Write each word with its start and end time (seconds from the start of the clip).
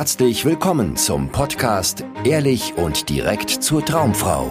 herzlich 0.00 0.46
willkommen 0.46 0.96
zum 0.96 1.30
Podcast 1.30 2.06
Ehrlich 2.24 2.72
und 2.76 3.10
direkt 3.10 3.50
zur 3.50 3.84
Traumfrau. 3.84 4.50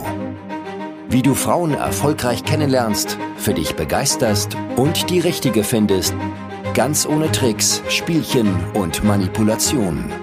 Wie 1.10 1.24
du 1.24 1.34
Frauen 1.34 1.74
erfolgreich 1.74 2.44
kennenlernst, 2.44 3.18
für 3.36 3.56
dich 3.56 3.76
begeisterst 3.76 4.56
und 4.76 5.10
die 5.10 5.20
richtige 5.20 5.64
findest, 5.64 6.14
ganz 6.76 7.08
ohne 7.08 7.32
Tricks, 7.32 7.82
Spielchen 7.90 8.64
und 8.76 9.04
Manipulation. 9.04 10.14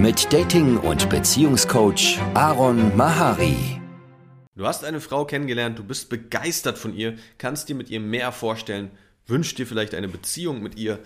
Mit 0.00 0.32
Dating- 0.32 0.78
und 0.78 1.08
Beziehungscoach 1.08 2.18
Aaron 2.34 2.96
Mahari. 2.96 3.80
Du 4.56 4.66
hast 4.66 4.84
eine 4.84 5.00
Frau 5.00 5.24
kennengelernt, 5.24 5.78
du 5.78 5.84
bist 5.84 6.08
begeistert 6.08 6.78
von 6.78 6.96
ihr, 6.96 7.14
kannst 7.38 7.68
dir 7.68 7.76
mit 7.76 7.90
ihr 7.90 8.00
mehr 8.00 8.32
vorstellen, 8.32 8.90
wünschst 9.28 9.56
dir 9.58 9.68
vielleicht 9.68 9.94
eine 9.94 10.08
Beziehung 10.08 10.64
mit 10.64 10.76
ihr, 10.76 10.98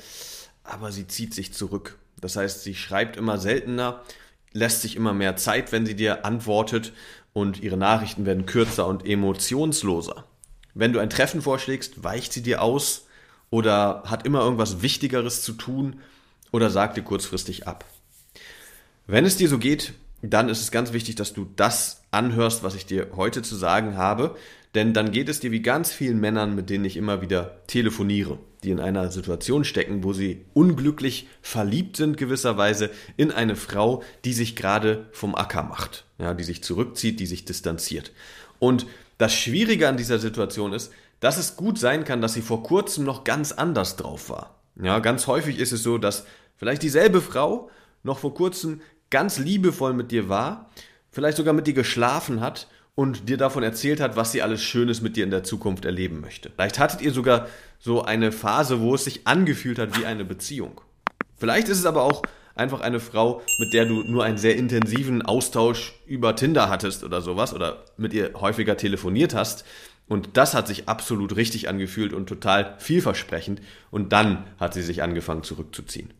aber 0.64 0.90
sie 0.90 1.06
zieht 1.06 1.34
sich 1.34 1.52
zurück. 1.52 1.98
Das 2.26 2.34
heißt, 2.34 2.64
sie 2.64 2.74
schreibt 2.74 3.16
immer 3.16 3.38
seltener, 3.38 4.02
lässt 4.50 4.82
sich 4.82 4.96
immer 4.96 5.14
mehr 5.14 5.36
Zeit, 5.36 5.70
wenn 5.70 5.86
sie 5.86 5.94
dir 5.94 6.24
antwortet 6.24 6.92
und 7.32 7.62
ihre 7.62 7.76
Nachrichten 7.76 8.26
werden 8.26 8.46
kürzer 8.46 8.88
und 8.88 9.06
emotionsloser. 9.06 10.24
Wenn 10.74 10.92
du 10.92 10.98
ein 10.98 11.08
Treffen 11.08 11.40
vorschlägst, 11.40 12.02
weicht 12.02 12.32
sie 12.32 12.42
dir 12.42 12.62
aus 12.62 13.06
oder 13.48 14.02
hat 14.06 14.26
immer 14.26 14.40
irgendwas 14.40 14.82
Wichtigeres 14.82 15.42
zu 15.42 15.52
tun 15.52 16.00
oder 16.50 16.68
sagt 16.68 16.96
dir 16.96 17.04
kurzfristig 17.04 17.68
ab. 17.68 17.84
Wenn 19.06 19.24
es 19.24 19.36
dir 19.36 19.48
so 19.48 19.58
geht, 19.58 19.92
dann 20.20 20.48
ist 20.48 20.62
es 20.62 20.72
ganz 20.72 20.92
wichtig, 20.92 21.14
dass 21.14 21.32
du 21.32 21.46
das 21.54 22.02
anhörst, 22.10 22.64
was 22.64 22.74
ich 22.74 22.86
dir 22.86 23.10
heute 23.14 23.42
zu 23.42 23.54
sagen 23.54 23.96
habe, 23.96 24.34
denn 24.74 24.94
dann 24.94 25.12
geht 25.12 25.28
es 25.28 25.38
dir 25.38 25.52
wie 25.52 25.62
ganz 25.62 25.92
vielen 25.92 26.18
Männern, 26.18 26.56
mit 26.56 26.70
denen 26.70 26.86
ich 26.86 26.96
immer 26.96 27.22
wieder 27.22 27.64
telefoniere, 27.68 28.40
die 28.66 28.72
in 28.72 28.80
einer 28.80 29.12
Situation 29.12 29.64
stecken, 29.64 30.02
wo 30.02 30.12
sie 30.12 30.44
unglücklich 30.52 31.28
verliebt 31.40 31.96
sind 31.96 32.16
gewisserweise 32.16 32.90
in 33.16 33.30
eine 33.30 33.54
Frau, 33.54 34.02
die 34.24 34.32
sich 34.32 34.56
gerade 34.56 35.06
vom 35.12 35.36
Acker 35.36 35.62
macht, 35.62 36.04
ja, 36.18 36.34
die 36.34 36.42
sich 36.42 36.64
zurückzieht, 36.64 37.20
die 37.20 37.26
sich 37.26 37.44
distanziert. 37.44 38.10
Und 38.58 38.86
das 39.18 39.32
Schwierige 39.32 39.88
an 39.88 39.96
dieser 39.96 40.18
Situation 40.18 40.72
ist, 40.72 40.92
dass 41.20 41.38
es 41.38 41.56
gut 41.56 41.78
sein 41.78 42.04
kann, 42.04 42.20
dass 42.20 42.34
sie 42.34 42.42
vor 42.42 42.64
kurzem 42.64 43.04
noch 43.04 43.22
ganz 43.22 43.52
anders 43.52 43.94
drauf 43.94 44.30
war. 44.30 44.56
Ja, 44.82 44.98
ganz 44.98 45.28
häufig 45.28 45.60
ist 45.60 45.72
es 45.72 45.84
so, 45.84 45.96
dass 45.96 46.26
vielleicht 46.56 46.82
dieselbe 46.82 47.20
Frau 47.20 47.70
noch 48.02 48.18
vor 48.18 48.34
kurzem 48.34 48.80
ganz 49.10 49.38
liebevoll 49.38 49.94
mit 49.94 50.10
dir 50.10 50.28
war, 50.28 50.70
vielleicht 51.12 51.36
sogar 51.36 51.54
mit 51.54 51.68
dir 51.68 51.72
geschlafen 51.72 52.40
hat 52.40 52.66
und 52.96 53.28
dir 53.28 53.36
davon 53.36 53.62
erzählt 53.62 54.00
hat, 54.00 54.16
was 54.16 54.32
sie 54.32 54.42
alles 54.42 54.62
Schönes 54.62 55.02
mit 55.02 55.16
dir 55.16 55.22
in 55.22 55.30
der 55.30 55.44
Zukunft 55.44 55.84
erleben 55.84 56.20
möchte. 56.20 56.50
Vielleicht 56.50 56.80
hattet 56.80 57.02
ihr 57.02 57.12
sogar 57.12 57.46
so 57.78 58.02
eine 58.02 58.32
Phase, 58.32 58.80
wo 58.80 58.94
es 58.94 59.04
sich 59.04 59.26
angefühlt 59.26 59.78
hat 59.78 60.00
wie 60.00 60.06
eine 60.06 60.24
Beziehung. 60.24 60.80
Vielleicht 61.36 61.68
ist 61.68 61.78
es 61.78 61.86
aber 61.86 62.02
auch 62.02 62.22
einfach 62.54 62.80
eine 62.80 62.98
Frau, 62.98 63.42
mit 63.58 63.74
der 63.74 63.84
du 63.84 64.02
nur 64.02 64.24
einen 64.24 64.38
sehr 64.38 64.56
intensiven 64.56 65.20
Austausch 65.20 65.94
über 66.06 66.34
Tinder 66.34 66.70
hattest 66.70 67.04
oder 67.04 67.20
sowas 67.20 67.52
oder 67.52 67.84
mit 67.98 68.14
ihr 68.14 68.32
häufiger 68.34 68.78
telefoniert 68.78 69.34
hast. 69.34 69.66
Und 70.08 70.38
das 70.38 70.54
hat 70.54 70.66
sich 70.66 70.88
absolut 70.88 71.36
richtig 71.36 71.68
angefühlt 71.68 72.14
und 72.14 72.26
total 72.26 72.76
vielversprechend. 72.78 73.60
Und 73.90 74.14
dann 74.14 74.44
hat 74.58 74.72
sie 74.72 74.82
sich 74.82 75.02
angefangen 75.02 75.42
zurückzuziehen. 75.42 76.14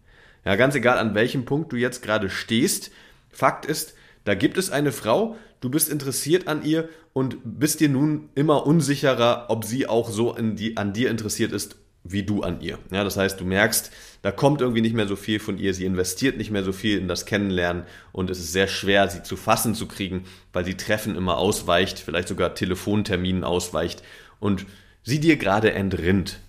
Ja, 0.44 0.56
ganz 0.56 0.74
egal 0.74 0.98
an 0.98 1.14
welchem 1.14 1.46
Punkt 1.46 1.72
du 1.72 1.76
jetzt 1.76 2.02
gerade 2.02 2.28
stehst. 2.28 2.90
Fakt 3.30 3.64
ist, 3.64 3.95
da 4.26 4.34
gibt 4.34 4.58
es 4.58 4.70
eine 4.70 4.90
Frau, 4.90 5.36
du 5.60 5.70
bist 5.70 5.88
interessiert 5.88 6.48
an 6.48 6.64
ihr 6.64 6.88
und 7.12 7.38
bist 7.44 7.78
dir 7.78 7.88
nun 7.88 8.28
immer 8.34 8.66
unsicherer, 8.66 9.46
ob 9.48 9.64
sie 9.64 9.86
auch 9.86 10.10
so 10.10 10.34
die, 10.36 10.76
an 10.76 10.92
dir 10.92 11.10
interessiert 11.10 11.52
ist 11.52 11.76
wie 12.02 12.24
du 12.24 12.42
an 12.42 12.60
ihr. 12.60 12.78
Ja, 12.90 13.04
das 13.04 13.16
heißt, 13.16 13.40
du 13.40 13.44
merkst, 13.44 13.92
da 14.22 14.32
kommt 14.32 14.60
irgendwie 14.60 14.80
nicht 14.80 14.94
mehr 14.94 15.06
so 15.06 15.14
viel 15.14 15.38
von 15.38 15.58
ihr, 15.58 15.74
sie 15.74 15.84
investiert 15.84 16.38
nicht 16.38 16.50
mehr 16.50 16.64
so 16.64 16.72
viel 16.72 16.98
in 16.98 17.06
das 17.06 17.24
Kennenlernen 17.24 17.84
und 18.10 18.28
es 18.28 18.40
ist 18.40 18.52
sehr 18.52 18.66
schwer, 18.66 19.08
sie 19.08 19.22
zu 19.22 19.36
fassen 19.36 19.76
zu 19.76 19.86
kriegen, 19.86 20.24
weil 20.52 20.64
sie 20.64 20.76
Treffen 20.76 21.14
immer 21.14 21.38
ausweicht, 21.38 22.00
vielleicht 22.00 22.26
sogar 22.26 22.54
Telefonterminen 22.54 23.44
ausweicht 23.44 24.02
und 24.40 24.66
sie 25.04 25.20
dir 25.20 25.36
gerade 25.36 25.72
entrinnt. 25.72 26.40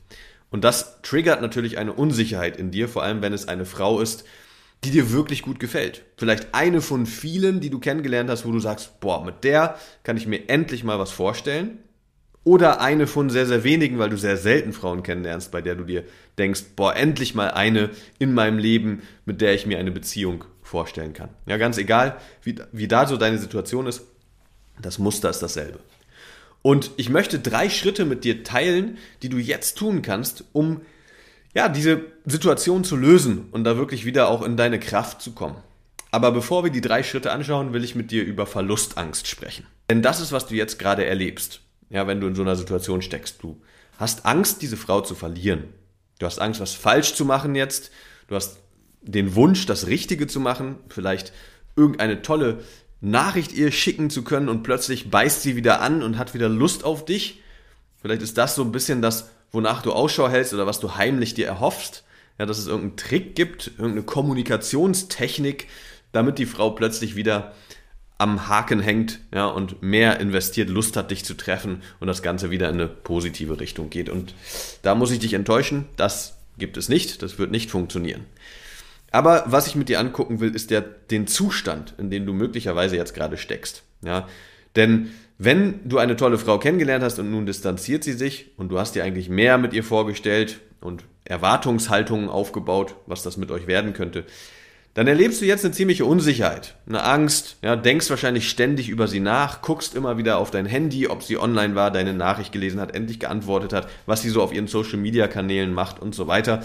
Und 0.50 0.64
das 0.64 1.02
triggert 1.04 1.42
natürlich 1.42 1.78
eine 1.78 1.94
Unsicherheit 1.94 2.58
in 2.58 2.72
dir, 2.72 2.90
vor 2.90 3.04
allem 3.04 3.22
wenn 3.22 3.34
es 3.34 3.48
eine 3.48 3.66
Frau 3.66 4.00
ist, 4.00 4.24
die 4.84 4.92
dir 4.92 5.12
wirklich 5.12 5.42
gut 5.42 5.60
gefällt. 5.60 6.04
Vielleicht 6.18 6.54
eine 6.54 6.82
von 6.82 7.06
vielen, 7.06 7.60
die 7.60 7.70
du 7.70 7.80
kennengelernt 7.80 8.30
hast, 8.30 8.46
wo 8.46 8.52
du 8.52 8.60
sagst, 8.60 9.00
boah, 9.00 9.24
mit 9.26 9.44
der 9.44 9.78
kann 10.04 10.18
ich 10.18 10.28
mir 10.28 10.50
endlich 10.50 10.84
mal 10.84 11.00
was 11.00 11.12
vorstellen. 11.12 11.80
Oder 12.44 12.80
eine 12.80 13.08
von 13.08 13.30
sehr, 13.30 13.46
sehr 13.46 13.66
wenigen, 13.66 14.00
weil 14.00 14.10
du 14.10 14.18
sehr 14.18 14.38
selten 14.38 14.72
Frauen 14.72 15.04
kennenlernst, 15.04 15.52
bei 15.52 15.62
der 15.62 15.76
du 15.76 15.84
dir 15.84 16.06
denkst, 16.38 16.64
boah, 16.78 16.96
endlich 16.96 17.36
mal 17.36 17.52
eine 17.52 17.90
in 18.20 18.34
meinem 18.34 18.58
Leben, 18.58 19.02
mit 19.26 19.42
der 19.42 19.54
ich 19.54 19.66
mir 19.66 19.80
eine 19.80 19.92
Beziehung 19.92 20.46
vorstellen 20.64 21.14
kann. 21.14 21.30
Ja, 21.46 21.58
ganz 21.58 21.78
egal, 21.78 22.18
wie, 22.44 22.56
wie 22.72 22.88
da 22.88 23.06
so 23.06 23.18
deine 23.18 23.38
Situation 23.38 23.88
ist, 23.88 24.04
das 24.82 25.00
Muster 25.00 25.30
ist 25.30 25.40
dasselbe. 25.40 25.80
Und 26.62 26.92
ich 26.98 27.10
möchte 27.10 27.40
drei 27.40 27.70
Schritte 27.70 28.06
mit 28.06 28.24
dir 28.24 28.44
teilen, 28.44 28.98
die 29.22 29.30
du 29.30 29.38
jetzt 29.38 29.78
tun 29.78 30.02
kannst, 30.02 30.46
um 30.54 30.82
ja, 31.57 31.69
diese 31.69 32.01
Situation 32.23 32.84
zu 32.84 32.95
lösen 32.95 33.47
und 33.50 33.63
da 33.63 33.78
wirklich 33.78 34.06
wieder 34.06 34.29
auch 34.29 34.44
in 34.44 34.57
deine 34.57 34.79
Kraft 34.79 35.23
zu 35.23 35.31
kommen. 35.31 35.56
Aber 36.12 36.31
bevor 36.31 36.63
wir 36.63 36.69
die 36.69 36.81
drei 36.81 37.01
Schritte 37.01 37.31
anschauen, 37.31 37.73
will 37.73 37.84
ich 37.84 37.95
mit 37.95 38.12
dir 38.12 38.23
über 38.23 38.45
Verlustangst 38.45 39.25
sprechen. 39.28 39.66
Denn 39.90 40.03
das 40.03 40.22
ist, 40.22 40.31
was 40.31 40.45
du 40.45 40.53
jetzt 40.53 40.78
gerade 40.78 41.03
erlebst. 41.03 41.62
Ja, 41.90 42.06
wenn 42.06 42.22
du 42.22 42.28
in 42.28 42.35
so 42.35 42.44
einer 42.44 42.56
Situation 42.56 43.01
steckst. 43.01 43.41
Du 43.41 43.59
hast 43.97 44.28
Angst, 44.28 44.62
diese 44.62 44.78
Frau 44.78 45.01
zu 45.01 45.16
verlieren. 45.16 45.63
Du 46.19 46.28
hast 46.28 46.38
Angst, 46.38 46.59
was 46.59 46.75
falsch 46.75 47.16
zu 47.16 47.25
machen 47.25 47.56
jetzt. 47.56 47.89
Du 48.28 48.35
hast 48.35 48.59
den 49.01 49.34
Wunsch, 49.34 49.66
das 49.66 49.88
Richtige 49.88 50.28
zu 50.28 50.39
machen. 50.39 50.75
Vielleicht 50.89 51.34
irgendeine 51.75 52.22
tolle 52.22 52.59
Nachricht 53.01 53.51
ihr 53.53 53.72
schicken 53.72 54.12
zu 54.12 54.24
können 54.24 54.47
und 54.47 54.62
plötzlich 54.62 55.09
beißt 55.09 55.41
sie 55.41 55.56
wieder 55.56 55.81
an 55.81 56.03
und 56.03 56.19
hat 56.19 56.35
wieder 56.35 56.50
Lust 56.50 56.84
auf 56.84 57.03
dich. 57.03 57.41
Vielleicht 58.00 58.22
ist 58.22 58.38
das 58.38 58.53
so 58.53 58.62
ein 58.62 58.72
bisschen 58.72 59.01
das, 59.01 59.31
wonach 59.52 59.81
du 59.81 59.94
Ausschau 59.94 60.30
hältst 60.30 60.53
oder 60.53 60.68
was 60.68 60.80
du 60.80 60.96
heimlich 60.96 61.34
dir 61.34 61.47
erhoffst. 61.47 62.03
Ja, 62.40 62.46
dass 62.46 62.59
es 62.59 62.68
irgendeinen 62.68 62.97
Trick 62.97 63.35
gibt, 63.35 63.72
irgendeine 63.78 64.03
Kommunikationstechnik, 64.03 65.68
damit 66.12 66.38
die 66.38 66.46
Frau 66.46 66.69
plötzlich 66.69 67.16
wieder 67.16 67.53
am 68.19 68.47
Haken 68.47 68.80
hängt, 68.80 69.19
ja, 69.34 69.46
und 69.47 69.81
mehr 69.81 70.19
investiert, 70.19 70.69
Lust 70.69 70.97
hat, 70.97 71.12
dich 71.12 71.24
zu 71.24 71.36
treffen 71.36 71.81
und 72.00 72.07
das 72.07 72.24
Ganze 72.24 72.50
wieder 72.50 72.69
in 72.69 72.75
eine 72.75 72.88
positive 72.88 73.59
Richtung 73.59 73.90
geht. 73.90 74.09
Und 74.09 74.34
da 74.81 74.96
muss 74.96 75.12
ich 75.12 75.19
dich 75.19 75.34
enttäuschen, 75.34 75.86
das 75.97 76.38
gibt 76.57 76.78
es 76.78 76.90
nicht, 76.90 77.22
das 77.22 77.38
wird 77.38 77.52
nicht 77.52 77.69
funktionieren. 77.69 78.25
Aber 79.12 79.44
was 79.47 79.68
ich 79.68 79.75
mit 79.75 79.90
dir 79.90 80.00
angucken 80.00 80.40
will, 80.40 80.53
ist 80.53 80.72
der, 80.72 80.81
den 80.81 81.28
Zustand, 81.28 81.94
in 81.97 82.09
dem 82.09 82.25
du 82.25 82.34
möglicherweise 82.34 82.96
jetzt 82.96 83.13
gerade 83.13 83.38
steckst. 83.38 83.84
Ja? 84.02 84.28
Denn 84.75 85.12
wenn 85.38 85.88
du 85.88 85.98
eine 85.98 86.16
tolle 86.16 86.38
Frau 86.38 86.58
kennengelernt 86.58 87.03
hast 87.03 87.20
und 87.20 87.31
nun 87.31 87.46
distanziert 87.46 88.03
sie 88.03 88.14
sich 88.14 88.52
und 88.58 88.70
du 88.70 88.80
hast 88.80 88.96
dir 88.96 89.03
eigentlich 89.03 89.30
mehr 89.30 89.58
mit 89.58 89.74
ihr 89.74 89.84
vorgestellt 89.84 90.59
und 90.81 91.03
Erwartungshaltungen 91.25 92.30
aufgebaut, 92.30 92.96
was 93.06 93.24
das 93.24 93.38
mit 93.38 93.52
euch 93.52 93.68
werden 93.68 93.94
könnte, 93.94 94.25
dann 94.94 95.08
erlebst 95.08 95.42
du 95.42 95.46
jetzt 95.46 95.64
eine 95.64 95.74
ziemliche 95.75 96.06
Unsicherheit, 96.06 96.75
eine 96.88 97.03
Angst, 97.03 97.58
ja, 97.62 97.75
denkst 97.75 98.09
wahrscheinlich 98.09 98.50
ständig 98.50 98.90
über 98.90 99.08
sie 99.08 99.20
nach, 99.20 99.62
guckst 99.62 99.94
immer 99.94 100.18
wieder 100.18 100.40
auf 100.40 100.50
dein 100.50 100.66
Handy, 100.66 101.08
ob 101.08 101.22
sie 101.22 101.38
online 101.38 101.75
war, 101.75 101.92
deine 101.92 102.14
Nachricht 102.14 102.52
gelesen 102.52 102.80
hat, 102.80 102.96
endlich 102.96 103.19
geantwortet 103.19 103.74
hat, 103.74 103.88
was 104.08 104.24
sie 104.24 104.30
so 104.30 104.42
auf 104.42 104.52
ihren 104.52 104.68
Social 104.68 104.98
Media 104.98 105.28
Kanälen 105.28 105.74
macht 105.74 106.02
und 106.02 106.16
so 106.16 106.28
weiter 106.28 106.64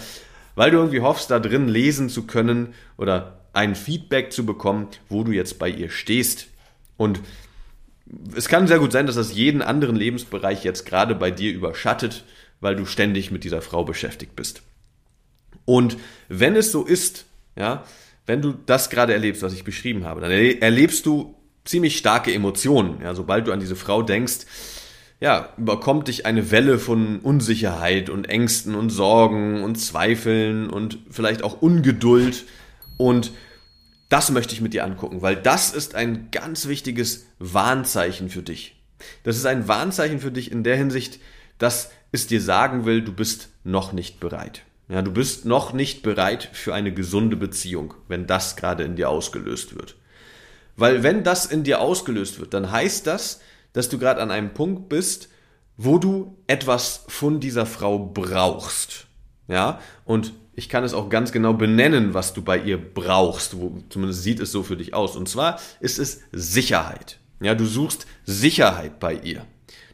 weil 0.55 0.71
du 0.71 0.77
irgendwie 0.77 1.01
hoffst, 1.01 1.31
da 1.31 1.39
drin 1.39 1.67
lesen 1.67 2.09
zu 2.09 2.25
können 2.25 2.73
oder 2.97 3.39
ein 3.53 3.75
Feedback 3.75 4.31
zu 4.31 4.45
bekommen, 4.45 4.87
wo 5.09 5.23
du 5.23 5.31
jetzt 5.31 5.59
bei 5.59 5.69
ihr 5.69 5.89
stehst. 5.89 6.47
Und 6.97 7.21
es 8.35 8.47
kann 8.47 8.67
sehr 8.67 8.79
gut 8.79 8.91
sein, 8.91 9.07
dass 9.07 9.15
das 9.15 9.33
jeden 9.33 9.61
anderen 9.61 9.95
Lebensbereich 9.95 10.63
jetzt 10.63 10.85
gerade 10.85 11.15
bei 11.15 11.31
dir 11.31 11.53
überschattet, 11.53 12.23
weil 12.59 12.75
du 12.75 12.85
ständig 12.85 13.31
mit 13.31 13.43
dieser 13.43 13.61
Frau 13.61 13.83
beschäftigt 13.83 14.35
bist. 14.35 14.61
Und 15.65 15.97
wenn 16.29 16.55
es 16.55 16.71
so 16.71 16.83
ist, 16.85 17.25
ja, 17.57 17.83
wenn 18.25 18.41
du 18.41 18.53
das 18.65 18.89
gerade 18.89 19.13
erlebst, 19.13 19.41
was 19.43 19.53
ich 19.53 19.63
beschrieben 19.63 20.05
habe, 20.05 20.21
dann 20.21 20.31
erlebst 20.31 21.05
du 21.05 21.35
ziemlich 21.65 21.97
starke 21.97 22.33
Emotionen. 22.33 23.01
Ja, 23.01 23.15
sobald 23.15 23.47
du 23.47 23.51
an 23.51 23.59
diese 23.59 23.75
Frau 23.75 24.01
denkst, 24.01 24.45
ja, 25.19 25.49
überkommt 25.57 26.09
dich 26.09 26.25
eine 26.25 26.51
Welle 26.51 26.79
von 26.79 27.19
Unsicherheit 27.19 28.09
und 28.09 28.27
Ängsten 28.27 28.75
und 28.75 28.89
Sorgen 28.89 29.63
und 29.63 29.77
Zweifeln 29.77 30.69
und 30.69 30.99
vielleicht 31.09 31.43
auch 31.43 31.61
Ungeduld. 31.61 32.43
Und 32.97 33.31
das 34.13 34.29
möchte 34.29 34.53
ich 34.53 34.61
mit 34.61 34.75
dir 34.75 34.83
angucken, 34.83 35.23
weil 35.23 35.35
das 35.35 35.73
ist 35.73 35.95
ein 35.95 36.29
ganz 36.29 36.67
wichtiges 36.67 37.25
Warnzeichen 37.39 38.29
für 38.29 38.43
dich. 38.43 38.79
Das 39.23 39.37
ist 39.37 39.47
ein 39.47 39.67
Warnzeichen 39.67 40.19
für 40.19 40.31
dich 40.31 40.51
in 40.51 40.63
der 40.63 40.77
Hinsicht, 40.77 41.19
dass 41.57 41.89
es 42.11 42.27
dir 42.27 42.39
sagen 42.39 42.85
will, 42.85 43.01
du 43.01 43.11
bist 43.11 43.49
noch 43.63 43.91
nicht 43.91 44.19
bereit. 44.19 44.61
Ja, 44.87 45.01
du 45.01 45.11
bist 45.11 45.45
noch 45.45 45.73
nicht 45.73 46.03
bereit 46.03 46.47
für 46.53 46.75
eine 46.75 46.93
gesunde 46.93 47.35
Beziehung, 47.35 47.95
wenn 48.07 48.27
das 48.27 48.55
gerade 48.55 48.83
in 48.83 48.95
dir 48.95 49.09
ausgelöst 49.09 49.75
wird. 49.75 49.95
Weil 50.77 51.01
wenn 51.01 51.23
das 51.23 51.47
in 51.47 51.63
dir 51.63 51.81
ausgelöst 51.81 52.39
wird, 52.39 52.53
dann 52.53 52.71
heißt 52.71 53.07
das, 53.07 53.41
dass 53.73 53.89
du 53.89 53.97
gerade 53.97 54.21
an 54.21 54.29
einem 54.29 54.53
Punkt 54.53 54.89
bist, 54.89 55.29
wo 55.75 55.97
du 55.97 56.37
etwas 56.45 57.03
von 57.07 57.39
dieser 57.39 57.65
Frau 57.65 57.97
brauchst. 57.97 59.07
Ja, 59.47 59.79
und 60.05 60.33
ich 60.55 60.69
kann 60.69 60.83
es 60.83 60.93
auch 60.93 61.09
ganz 61.09 61.31
genau 61.31 61.53
benennen, 61.53 62.13
was 62.13 62.33
du 62.33 62.41
bei 62.41 62.59
ihr 62.59 62.77
brauchst. 62.77 63.57
Wo, 63.59 63.79
zumindest 63.89 64.23
sieht 64.23 64.39
es 64.39 64.51
so 64.51 64.63
für 64.63 64.77
dich 64.77 64.93
aus. 64.93 65.15
Und 65.15 65.27
zwar 65.27 65.59
ist 65.79 65.99
es 65.99 66.21
Sicherheit. 66.31 67.19
Ja, 67.41 67.55
du 67.55 67.65
suchst 67.65 68.05
Sicherheit 68.25 68.99
bei 68.99 69.15
ihr. 69.15 69.45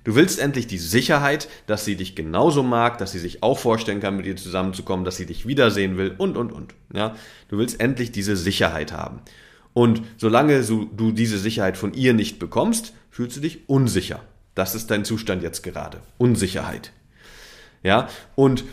Du 0.04 0.16
willst 0.16 0.40
endlich 0.40 0.68
die 0.68 0.78
Sicherheit, 0.78 1.50
dass 1.68 1.86
sie 1.86 1.96
dich 1.96 2.16
genauso 2.16 2.64
mag, 2.64 2.98
dass 2.98 3.12
sie 3.12 3.20
sich 3.20 3.44
auch 3.44 3.60
vorstellen 3.60 4.00
kann, 4.00 4.18
mit 4.18 4.26
dir 4.26 4.36
zusammenzukommen, 4.36 5.06
dass 5.06 5.18
sie 5.18 5.26
dich 5.26 5.46
wiedersehen 5.46 5.98
will 5.98 6.16
und, 6.18 6.38
und, 6.38 6.52
und. 6.52 6.74
Ja, 6.94 7.16
du 7.50 7.58
willst 7.58 7.80
endlich 7.80 8.12
diese 8.12 8.36
Sicherheit 8.36 8.92
haben. 8.92 9.22
Und 9.74 10.02
solange 10.18 10.64
du 10.64 11.12
diese 11.12 11.38
Sicherheit 11.38 11.78
von 11.78 11.94
ihr 11.94 12.14
nicht 12.14 12.40
bekommst, 12.40 12.94
fühlst 13.10 13.38
du 13.38 13.42
dich 13.42 13.70
unsicher. 13.70 14.22
Das 14.56 14.76
ist 14.76 14.90
dein 14.90 15.06
Zustand 15.06 15.44
jetzt 15.44 15.64
gerade. 15.64 16.02
Unsicherheit. 16.18 16.92
Ja, 17.84 18.10
und 18.36 18.66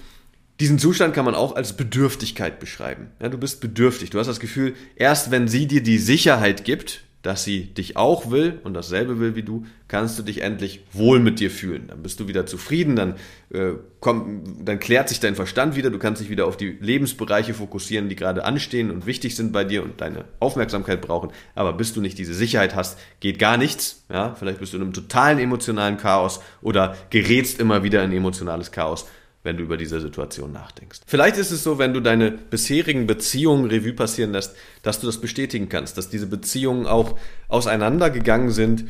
diesen 0.60 0.78
Zustand 0.78 1.14
kann 1.14 1.24
man 1.24 1.34
auch 1.34 1.54
als 1.54 1.76
Bedürftigkeit 1.76 2.60
beschreiben. 2.60 3.08
Ja, 3.20 3.28
du 3.28 3.38
bist 3.38 3.60
bedürftig. 3.60 4.10
Du 4.10 4.18
hast 4.18 4.26
das 4.26 4.40
Gefühl, 4.40 4.74
erst 4.96 5.30
wenn 5.30 5.48
sie 5.48 5.66
dir 5.66 5.82
die 5.82 5.98
Sicherheit 5.98 6.64
gibt, 6.64 7.02
dass 7.26 7.42
sie 7.42 7.64
dich 7.74 7.96
auch 7.96 8.30
will 8.30 8.60
und 8.62 8.72
dasselbe 8.74 9.18
will 9.18 9.34
wie 9.34 9.42
du, 9.42 9.66
kannst 9.88 10.16
du 10.16 10.22
dich 10.22 10.42
endlich 10.42 10.84
wohl 10.92 11.18
mit 11.18 11.40
dir 11.40 11.50
fühlen. 11.50 11.88
Dann 11.88 12.00
bist 12.02 12.20
du 12.20 12.28
wieder 12.28 12.46
zufrieden, 12.46 12.94
dann, 12.94 13.16
äh, 13.50 13.72
kommt, 13.98 14.68
dann 14.68 14.78
klärt 14.78 15.08
sich 15.08 15.18
dein 15.18 15.34
Verstand 15.34 15.74
wieder, 15.74 15.90
du 15.90 15.98
kannst 15.98 16.22
dich 16.22 16.30
wieder 16.30 16.46
auf 16.46 16.56
die 16.56 16.78
Lebensbereiche 16.80 17.52
fokussieren, 17.52 18.08
die 18.08 18.14
gerade 18.14 18.44
anstehen 18.44 18.92
und 18.92 19.06
wichtig 19.06 19.34
sind 19.34 19.52
bei 19.52 19.64
dir 19.64 19.82
und 19.82 20.00
deine 20.00 20.26
Aufmerksamkeit 20.38 21.00
brauchen. 21.00 21.32
Aber 21.56 21.72
bis 21.72 21.92
du 21.92 22.00
nicht 22.00 22.16
diese 22.16 22.32
Sicherheit 22.32 22.76
hast, 22.76 22.96
geht 23.18 23.40
gar 23.40 23.56
nichts. 23.56 24.04
Ja? 24.08 24.36
Vielleicht 24.38 24.60
bist 24.60 24.72
du 24.72 24.76
in 24.76 24.84
einem 24.84 24.92
totalen 24.92 25.40
emotionalen 25.40 25.96
Chaos 25.96 26.40
oder 26.62 26.96
gerätst 27.10 27.58
immer 27.58 27.82
wieder 27.82 28.04
in 28.04 28.12
emotionales 28.12 28.70
Chaos 28.70 29.06
wenn 29.46 29.56
du 29.56 29.62
über 29.62 29.78
diese 29.78 30.00
Situation 30.00 30.52
nachdenkst. 30.52 31.00
Vielleicht 31.06 31.38
ist 31.38 31.50
es 31.50 31.62
so, 31.62 31.78
wenn 31.78 31.94
du 31.94 32.00
deine 32.00 32.30
bisherigen 32.30 33.06
Beziehungen 33.06 33.70
Revue 33.70 33.94
passieren 33.94 34.32
lässt, 34.32 34.54
dass 34.82 35.00
du 35.00 35.06
das 35.06 35.18
bestätigen 35.18 35.70
kannst, 35.70 35.96
dass 35.96 36.10
diese 36.10 36.26
Beziehungen 36.26 36.86
auch 36.86 37.18
auseinandergegangen 37.48 38.50
sind, 38.50 38.84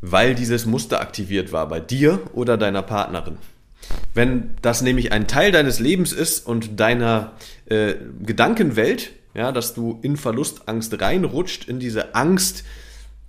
weil 0.00 0.34
dieses 0.34 0.64
Muster 0.64 1.00
aktiviert 1.00 1.52
war 1.52 1.68
bei 1.68 1.80
dir 1.80 2.20
oder 2.32 2.56
deiner 2.56 2.82
Partnerin. 2.82 3.36
Wenn 4.14 4.54
das 4.62 4.80
nämlich 4.80 5.12
ein 5.12 5.26
Teil 5.26 5.52
deines 5.52 5.80
Lebens 5.80 6.12
ist 6.12 6.46
und 6.46 6.80
deiner 6.80 7.32
äh, 7.66 7.94
Gedankenwelt, 8.22 9.10
ja, 9.34 9.52
dass 9.52 9.74
du 9.74 9.98
in 10.02 10.16
Verlustangst 10.16 11.00
reinrutscht, 11.00 11.68
in 11.68 11.78
diese 11.78 12.14
Angst, 12.14 12.64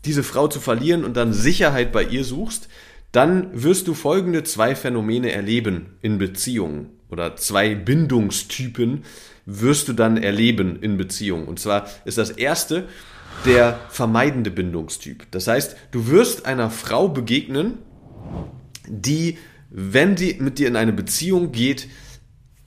diese 0.05 0.23
Frau 0.23 0.47
zu 0.47 0.59
verlieren 0.59 1.03
und 1.03 1.17
dann 1.17 1.33
Sicherheit 1.33 1.91
bei 1.91 2.03
ihr 2.03 2.23
suchst, 2.23 2.69
dann 3.11 3.49
wirst 3.53 3.87
du 3.87 3.93
folgende 3.93 4.43
zwei 4.43 4.75
Phänomene 4.75 5.31
erleben 5.31 5.97
in 6.01 6.17
Beziehungen 6.17 6.89
oder 7.09 7.35
zwei 7.35 7.73
Bindungstypen 7.75 9.03
wirst 9.45 9.87
du 9.87 9.93
dann 9.93 10.17
erleben 10.17 10.77
in 10.81 10.97
Beziehungen. 10.97 11.47
Und 11.47 11.59
zwar 11.59 11.87
ist 12.05 12.17
das 12.17 12.31
erste 12.31 12.87
der 13.45 13.79
vermeidende 13.89 14.51
Bindungstyp. 14.51 15.25
Das 15.31 15.47
heißt, 15.47 15.75
du 15.91 16.07
wirst 16.07 16.45
einer 16.45 16.69
Frau 16.69 17.07
begegnen, 17.07 17.77
die, 18.87 19.37
wenn 19.69 20.17
sie 20.17 20.37
mit 20.39 20.59
dir 20.59 20.67
in 20.67 20.75
eine 20.75 20.93
Beziehung 20.93 21.51
geht, 21.51 21.87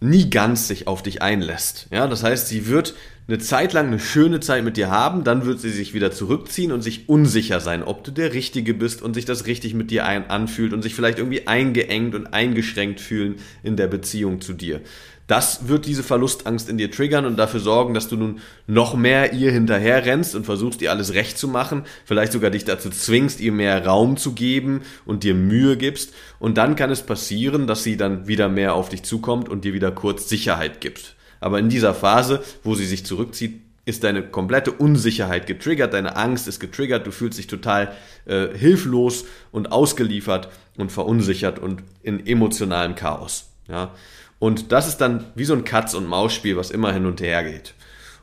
nie 0.01 0.31
ganz 0.31 0.69
sich 0.69 0.87
auf 0.87 1.03
dich 1.03 1.21
einlässt. 1.21 1.89
Ja, 1.91 2.07
das 2.07 2.23
heißt, 2.23 2.49
sie 2.49 2.67
wird 2.67 2.95
eine 3.31 3.39
Zeit 3.39 3.73
lang 3.73 3.87
eine 3.87 4.01
schöne 4.01 4.41
Zeit 4.41 4.65
mit 4.65 4.77
dir 4.77 4.91
haben, 4.91 5.23
dann 5.23 5.47
wird 5.47 5.61
sie 5.61 5.71
sich 5.71 5.95
wieder 5.95 6.11
zurückziehen 6.11 6.73
und 6.73 6.83
sich 6.83 7.09
unsicher 7.09 7.61
sein, 7.61 7.85
ob 7.85 8.03
du 8.03 8.11
der 8.11 8.35
Richtige 8.35 8.75
bist 8.75 9.03
und 9.03 9.15
sich 9.15 9.25
das 9.25 9.47
richtig 9.47 9.73
mit 9.73 9.93
dir 9.93 10.05
ein 10.05 10.29
anfühlt 10.29 10.73
und 10.73 10.83
sich 10.83 10.97
vielleicht 10.97 11.19
irgendwie 11.19 11.47
eingeengt 11.47 12.17
und 12.17 12.35
eingeschränkt 12.35 13.01
fühlen 13.01 13.37
in 13.63 13.77
der 13.77 13.87
Beziehung 13.87 14.41
zu 14.41 14.53
dir. 14.53 14.81
Das 15.29 15.69
wird 15.69 15.87
diese 15.87 16.03
Verlustangst 16.03 16.69
in 16.69 16.77
dir 16.77 16.91
triggern 16.91 17.25
und 17.25 17.37
dafür 17.37 17.61
sorgen, 17.61 17.95
dass 17.95 18.09
du 18.09 18.17
nun 18.17 18.41
noch 18.67 18.97
mehr 18.97 19.33
ihr 19.33 19.53
hinterher 19.53 20.05
rennst 20.05 20.35
und 20.35 20.45
versuchst, 20.45 20.83
ihr 20.83 20.91
alles 20.91 21.15
recht 21.15 21.39
zu 21.39 21.47
machen, 21.47 21.85
vielleicht 22.05 22.33
sogar 22.33 22.51
dich 22.51 22.65
dazu 22.65 22.91
zwingst, 22.91 23.41
ihr 23.41 23.53
mehr 23.53 23.87
Raum 23.87 24.17
zu 24.17 24.33
geben 24.33 24.81
und 25.05 25.23
dir 25.23 25.37
Mühe 25.37 25.77
gibst. 25.77 26.13
Und 26.41 26.59
dann 26.59 26.75
kann 26.75 26.91
es 26.91 27.03
passieren, 27.03 27.69
dass 27.69 27.85
sie 27.85 27.97
dann 27.97 28.27
wieder 28.27 28.49
mehr 28.49 28.75
auf 28.75 28.89
dich 28.89 29.05
zukommt 29.05 29.49
und 29.49 29.65
dir 29.65 29.73
wieder 29.73 29.93
kurz 29.93 30.29
Sicherheit 30.29 30.81
gibt. 30.81 31.15
Aber 31.41 31.59
in 31.59 31.69
dieser 31.69 31.95
Phase, 31.95 32.43
wo 32.63 32.75
sie 32.75 32.87
sich 32.87 33.05
zurückzieht, 33.05 33.61
ist 33.87 34.05
deine 34.05 34.23
komplette 34.23 34.73
Unsicherheit 34.73 35.47
getriggert, 35.47 35.95
deine 35.95 36.17
Angst 36.17 36.47
ist 36.47 36.61
getriggert, 36.61 37.07
du 37.07 37.11
fühlst 37.11 37.39
dich 37.39 37.47
total 37.47 37.97
äh, 38.27 38.49
hilflos 38.57 39.25
und 39.53 39.73
ausgeliefert 39.73 40.49
und 40.77 40.93
verunsichert 40.93 41.59
und 41.59 41.83
in 42.03 42.27
emotionalem 42.27 42.95
Chaos. 42.95 43.51
Ja? 43.69 43.93
Und 44.39 44.73
das 44.73 44.87
ist 44.87 44.99
dann 44.99 45.25
wie 45.35 45.45
so 45.45 45.55
ein 45.55 45.65
Katz- 45.65 45.95
und 45.95 46.07
Maus-Spiel, 46.07 46.57
was 46.57 46.71
immer 46.71 46.93
hin 46.93 47.07
und 47.07 47.21
her 47.21 47.43
geht. 47.43 47.75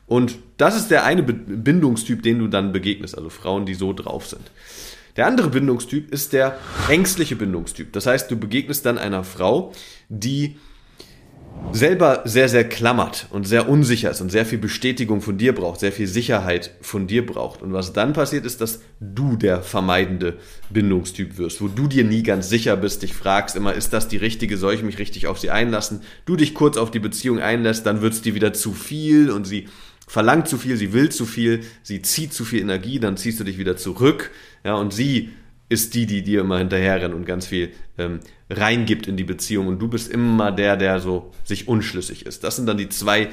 Und 0.06 0.38
das 0.56 0.74
ist 0.74 0.90
der 0.90 1.04
eine 1.04 1.22
Bindungstyp, 1.22 2.22
den 2.22 2.38
du 2.38 2.48
dann 2.48 2.72
begegnest, 2.72 3.16
also 3.16 3.28
Frauen, 3.28 3.66
die 3.66 3.74
so 3.74 3.92
drauf 3.92 4.26
sind. 4.26 4.50
Der 5.16 5.26
andere 5.26 5.48
Bindungstyp 5.48 6.12
ist 6.12 6.32
der 6.32 6.56
ängstliche 6.88 7.36
Bindungstyp. 7.36 7.92
Das 7.92 8.06
heißt, 8.06 8.30
du 8.30 8.36
begegnest 8.36 8.86
dann 8.86 8.98
einer 8.98 9.24
Frau, 9.24 9.72
die 10.08 10.56
selber 11.72 12.22
sehr, 12.24 12.48
sehr 12.48 12.68
klammert 12.68 13.26
und 13.30 13.46
sehr 13.46 13.68
unsicher 13.68 14.10
ist 14.10 14.20
und 14.20 14.30
sehr 14.30 14.46
viel 14.46 14.58
Bestätigung 14.58 15.20
von 15.20 15.38
dir 15.38 15.54
braucht, 15.54 15.80
sehr 15.80 15.92
viel 15.92 16.06
Sicherheit 16.06 16.70
von 16.80 17.06
dir 17.06 17.24
braucht. 17.24 17.62
Und 17.62 17.72
was 17.72 17.92
dann 17.92 18.12
passiert 18.12 18.46
ist, 18.46 18.60
dass 18.60 18.80
du 19.00 19.36
der 19.36 19.62
vermeidende 19.62 20.38
Bindungstyp 20.70 21.38
wirst, 21.38 21.60
wo 21.60 21.68
du 21.68 21.86
dir 21.86 22.04
nie 22.04 22.22
ganz 22.22 22.48
sicher 22.48 22.76
bist, 22.76 23.02
dich 23.02 23.14
fragst 23.14 23.56
immer, 23.56 23.74
ist 23.74 23.92
das 23.92 24.08
die 24.08 24.16
richtige, 24.16 24.56
soll 24.56 24.74
ich 24.74 24.82
mich 24.82 24.98
richtig 24.98 25.26
auf 25.26 25.38
sie 25.38 25.50
einlassen? 25.50 26.02
Du 26.24 26.36
dich 26.36 26.54
kurz 26.54 26.76
auf 26.76 26.90
die 26.90 27.00
Beziehung 27.00 27.38
einlässt, 27.40 27.86
dann 27.86 28.00
wird 28.00 28.14
es 28.14 28.22
dir 28.22 28.34
wieder 28.34 28.52
zu 28.52 28.72
viel 28.72 29.30
und 29.30 29.46
sie 29.46 29.68
verlangt 30.06 30.48
zu 30.48 30.56
viel, 30.56 30.76
sie 30.76 30.92
will 30.92 31.10
zu 31.10 31.26
viel, 31.26 31.60
sie 31.82 32.02
zieht 32.02 32.32
zu 32.32 32.44
viel 32.44 32.60
Energie, 32.60 32.98
dann 32.98 33.16
ziehst 33.16 33.38
du 33.40 33.44
dich 33.44 33.58
wieder 33.58 33.76
zurück, 33.76 34.30
ja, 34.64 34.74
und 34.74 34.92
sie 34.92 35.30
ist 35.68 35.94
die, 35.94 36.06
die 36.06 36.22
dir 36.22 36.40
immer 36.40 36.58
hinterherrennt 36.58 37.14
und 37.14 37.26
ganz 37.26 37.46
viel 37.46 37.70
ähm, 37.98 38.20
reingibt 38.50 39.06
in 39.06 39.16
die 39.16 39.24
Beziehung 39.24 39.66
und 39.66 39.78
du 39.78 39.88
bist 39.88 40.10
immer 40.10 40.52
der, 40.52 40.76
der 40.76 41.00
so 41.00 41.32
sich 41.44 41.68
unschlüssig 41.68 42.26
ist. 42.26 42.44
Das 42.44 42.56
sind 42.56 42.66
dann 42.66 42.78
die 42.78 42.88
zwei 42.88 43.28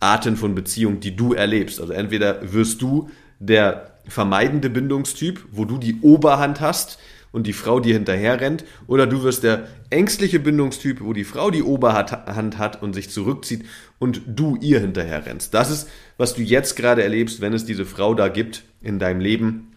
Arten 0.00 0.36
von 0.36 0.54
Beziehung, 0.54 1.00
die 1.00 1.16
du 1.16 1.34
erlebst. 1.34 1.80
Also 1.80 1.92
entweder 1.92 2.52
wirst 2.52 2.82
du 2.82 3.10
der 3.38 3.98
vermeidende 4.06 4.70
Bindungstyp, 4.70 5.44
wo 5.50 5.64
du 5.64 5.78
die 5.78 6.00
Oberhand 6.00 6.60
hast 6.60 6.98
und 7.32 7.46
die 7.46 7.52
Frau 7.52 7.80
dir 7.80 7.94
hinterher 7.94 8.40
rennt, 8.40 8.64
oder 8.86 9.06
du 9.06 9.22
wirst 9.22 9.44
der 9.44 9.68
ängstliche 9.88 10.40
Bindungstyp, 10.40 11.00
wo 11.00 11.12
die 11.12 11.24
Frau 11.24 11.50
die 11.50 11.62
Oberhand 11.62 12.58
hat 12.58 12.82
und 12.82 12.92
sich 12.92 13.08
zurückzieht 13.10 13.64
und 13.98 14.22
du 14.26 14.56
ihr 14.60 14.80
hinterher 14.80 15.26
rennst. 15.26 15.54
Das 15.54 15.70
ist, 15.70 15.88
was 16.16 16.34
du 16.34 16.42
jetzt 16.42 16.74
gerade 16.76 17.02
erlebst, 17.02 17.40
wenn 17.40 17.52
es 17.52 17.64
diese 17.64 17.86
Frau 17.86 18.14
da 18.14 18.28
gibt 18.28 18.64
in 18.82 18.98
deinem 18.98 19.20
Leben, 19.20 19.69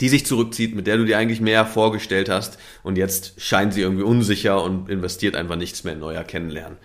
die 0.00 0.08
sich 0.08 0.26
zurückzieht, 0.26 0.74
mit 0.74 0.86
der 0.86 0.96
du 0.96 1.04
dir 1.04 1.18
eigentlich 1.18 1.40
mehr 1.40 1.66
vorgestellt 1.66 2.28
hast 2.28 2.58
und 2.82 2.98
jetzt 2.98 3.40
scheint 3.40 3.74
sie 3.74 3.82
irgendwie 3.82 4.02
unsicher 4.02 4.62
und 4.62 4.88
investiert 4.88 5.36
einfach 5.36 5.56
nichts 5.56 5.84
mehr 5.84 5.94
in 5.94 6.00
neuer 6.00 6.24
Kennenlernen. 6.24 6.78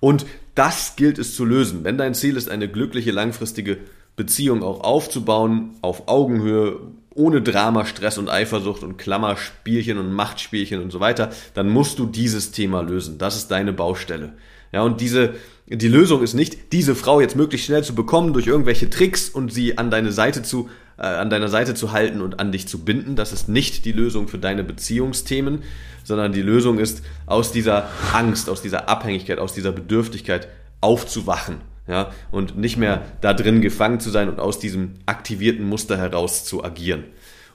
Und 0.00 0.26
das 0.54 0.96
gilt 0.96 1.18
es 1.18 1.34
zu 1.34 1.44
lösen. 1.44 1.82
Wenn 1.82 1.98
dein 1.98 2.14
Ziel 2.14 2.36
ist, 2.36 2.48
eine 2.48 2.68
glückliche 2.68 3.10
langfristige 3.10 3.78
Beziehung 4.16 4.62
auch 4.62 4.80
aufzubauen, 4.80 5.70
auf 5.80 6.08
Augenhöhe, 6.08 6.78
ohne 7.14 7.42
Drama, 7.42 7.86
Stress 7.86 8.18
und 8.18 8.28
Eifersucht 8.28 8.82
und 8.82 8.98
Klammerspielchen 8.98 9.98
und 9.98 10.12
Machtspielchen 10.12 10.82
und 10.82 10.90
so 10.90 11.00
weiter, 11.00 11.30
dann 11.54 11.68
musst 11.68 11.98
du 11.98 12.06
dieses 12.06 12.50
Thema 12.50 12.82
lösen. 12.82 13.18
Das 13.18 13.36
ist 13.36 13.50
deine 13.50 13.72
Baustelle. 13.72 14.34
Ja, 14.72 14.82
und 14.82 15.00
diese, 15.00 15.34
die 15.66 15.88
Lösung 15.88 16.22
ist 16.22 16.34
nicht, 16.34 16.72
diese 16.72 16.94
Frau 16.94 17.20
jetzt 17.20 17.36
möglichst 17.36 17.66
schnell 17.66 17.84
zu 17.84 17.94
bekommen 17.94 18.32
durch 18.32 18.46
irgendwelche 18.46 18.90
Tricks 18.90 19.28
und 19.28 19.52
sie 19.52 19.78
an 19.78 19.90
deine 19.90 20.10
Seite 20.10 20.42
zu 20.42 20.68
äh, 20.98 21.02
an 21.02 21.30
deiner 21.30 21.48
Seite 21.48 21.74
zu 21.74 21.92
halten 21.92 22.20
und 22.20 22.40
an 22.40 22.52
dich 22.52 22.68
zu 22.68 22.84
binden. 22.84 23.16
Das 23.16 23.32
ist 23.32 23.48
nicht 23.48 23.84
die 23.84 23.92
Lösung 23.92 24.28
für 24.28 24.38
deine 24.38 24.64
Beziehungsthemen, 24.64 25.62
sondern 26.04 26.32
die 26.32 26.42
Lösung 26.42 26.78
ist, 26.78 27.02
aus 27.26 27.52
dieser 27.52 27.88
Angst, 28.12 28.48
aus 28.48 28.62
dieser 28.62 28.88
Abhängigkeit, 28.88 29.38
aus 29.38 29.54
dieser 29.54 29.72
Bedürftigkeit 29.72 30.48
aufzuwachen. 30.80 31.56
Ja, 31.86 32.12
und 32.30 32.56
nicht 32.56 32.78
mehr 32.78 33.02
da 33.20 33.34
drin 33.34 33.60
gefangen 33.60 34.00
zu 34.00 34.08
sein 34.08 34.30
und 34.30 34.40
aus 34.40 34.58
diesem 34.58 34.94
aktivierten 35.04 35.68
Muster 35.68 35.98
heraus 35.98 36.46
zu 36.46 36.64
agieren. 36.64 37.04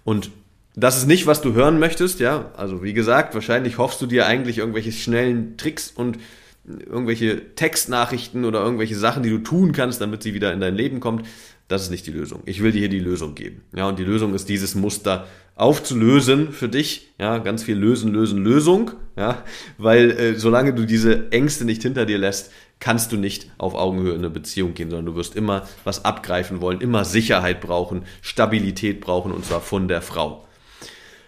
Und 0.03 0.29
das 0.75 0.97
ist 0.97 1.07
nicht, 1.07 1.25
was 1.25 1.41
du 1.41 1.53
hören 1.53 1.79
möchtest, 1.79 2.19
ja. 2.19 2.51
Also 2.55 2.83
wie 2.83 2.93
gesagt, 2.93 3.33
wahrscheinlich 3.33 3.79
hoffst 3.79 4.01
du 4.01 4.05
dir 4.05 4.27
eigentlich 4.27 4.59
irgendwelche 4.59 4.91
schnellen 4.91 5.57
Tricks 5.57 5.89
und 5.89 6.19
irgendwelche 6.67 7.55
Textnachrichten 7.55 8.45
oder 8.45 8.61
irgendwelche 8.61 8.95
Sachen, 8.95 9.23
die 9.23 9.29
du 9.29 9.39
tun 9.39 9.71
kannst, 9.71 10.01
damit 10.01 10.21
sie 10.21 10.33
wieder 10.33 10.53
in 10.53 10.59
dein 10.59 10.75
Leben 10.75 10.99
kommt. 10.99 11.25
Das 11.69 11.83
ist 11.83 11.91
nicht 11.91 12.07
die 12.07 12.11
Lösung. 12.11 12.41
Ich 12.45 12.63
will 12.63 12.71
dir 12.71 12.79
hier 12.79 12.89
die 12.89 12.99
Lösung 12.99 13.35
geben. 13.35 13.61
Ja, 13.75 13.87
und 13.87 13.99
die 13.99 14.03
Lösung 14.03 14.33
ist 14.33 14.49
dieses 14.49 14.73
Muster 14.73 15.27
aufzulösen 15.55 16.51
für 16.51 16.67
dich. 16.67 17.11
Ja, 17.19 17.37
ganz 17.37 17.61
viel 17.61 17.77
lösen, 17.77 18.11
lösen, 18.11 18.43
Lösung. 18.43 18.91
Ja, 19.15 19.43
weil 19.77 20.09
äh, 20.09 20.35
solange 20.35 20.73
du 20.73 20.85
diese 20.85 21.31
Ängste 21.31 21.65
nicht 21.65 21.83
hinter 21.83 22.07
dir 22.07 22.17
lässt, 22.17 22.51
kannst 22.79 23.11
du 23.11 23.17
nicht 23.17 23.51
auf 23.59 23.75
Augenhöhe 23.75 24.13
in 24.13 24.17
eine 24.17 24.31
Beziehung 24.31 24.73
gehen, 24.73 24.89
sondern 24.89 25.05
du 25.05 25.15
wirst 25.15 25.35
immer 25.35 25.67
was 25.83 26.05
abgreifen 26.05 26.59
wollen, 26.59 26.81
immer 26.81 27.05
Sicherheit 27.05 27.61
brauchen, 27.61 28.03
Stabilität 28.23 28.99
brauchen 28.99 29.31
und 29.31 29.45
zwar 29.45 29.61
von 29.61 29.87
der 29.87 30.01
Frau. 30.01 30.47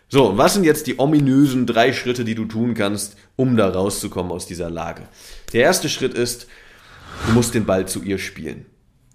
So, 0.10 0.39
was 0.39 0.55
sind 0.55 0.63
jetzt 0.63 0.88
die 0.88 0.98
ominösen 0.98 1.67
drei 1.67 1.93
Schritte, 1.93 2.25
die 2.25 2.36
du 2.36 2.45
tun 2.45 2.74
kannst, 2.74 3.15
um 3.36 3.57
da 3.57 3.69
rauszukommen 3.69 4.31
aus 4.31 4.48
dieser 4.48 4.71
Lage? 4.71 5.03
Der 5.53 5.62
erste 5.62 5.88
Schritt 5.88 6.15
ist, 6.15 6.48
du 7.27 7.33
musst 7.33 7.53
den 7.53 7.65
Ball 7.65 7.88
zu 7.88 8.01
ihr 8.01 8.17
spielen. 8.17 8.65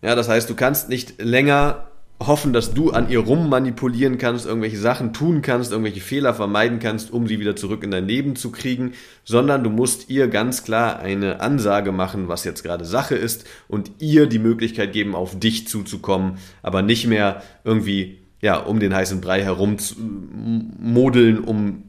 Ja, 0.02 0.14
das 0.14 0.28
heißt, 0.28 0.48
du 0.48 0.54
kannst 0.54 0.88
nicht 0.88 1.20
länger 1.22 1.88
hoffen, 2.18 2.52
dass 2.54 2.72
du 2.72 2.92
an 2.92 3.10
ihr 3.10 3.18
rummanipulieren 3.18 4.16
kannst, 4.16 4.46
irgendwelche 4.46 4.78
Sachen 4.78 5.12
tun 5.12 5.42
kannst, 5.42 5.72
irgendwelche 5.72 6.00
Fehler 6.00 6.32
vermeiden 6.32 6.78
kannst, 6.78 7.10
um 7.10 7.26
sie 7.26 7.40
wieder 7.40 7.56
zurück 7.56 7.82
in 7.84 7.90
dein 7.90 8.06
Leben 8.06 8.36
zu 8.36 8.50
kriegen, 8.50 8.92
sondern 9.24 9.62
du 9.62 9.68
musst 9.68 10.08
ihr 10.08 10.28
ganz 10.28 10.64
klar 10.64 10.98
eine 10.98 11.40
Ansage 11.40 11.92
machen, 11.92 12.28
was 12.28 12.44
jetzt 12.44 12.62
gerade 12.62 12.86
Sache 12.86 13.16
ist 13.16 13.46
und 13.68 13.90
ihr 13.98 14.26
die 14.26 14.38
Möglichkeit 14.38 14.94
geben, 14.94 15.14
auf 15.14 15.38
dich 15.38 15.68
zuzukommen, 15.68 16.38
aber 16.62 16.80
nicht 16.80 17.06
mehr 17.06 17.42
irgendwie 17.64 18.18
ja, 18.40 18.58
um 18.58 18.80
den 18.80 18.94
heißen 18.94 19.20
Brei 19.20 19.42
herum 19.42 19.78
zu 19.78 19.96
modeln, 19.98 21.40
um 21.40 21.84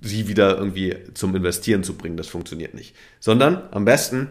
sie 0.00 0.28
wieder 0.28 0.58
irgendwie 0.58 0.96
zum 1.14 1.34
Investieren 1.34 1.84
zu 1.84 1.94
bringen. 1.94 2.16
Das 2.16 2.28
funktioniert 2.28 2.74
nicht. 2.74 2.94
Sondern 3.20 3.62
am 3.70 3.84
besten 3.84 4.28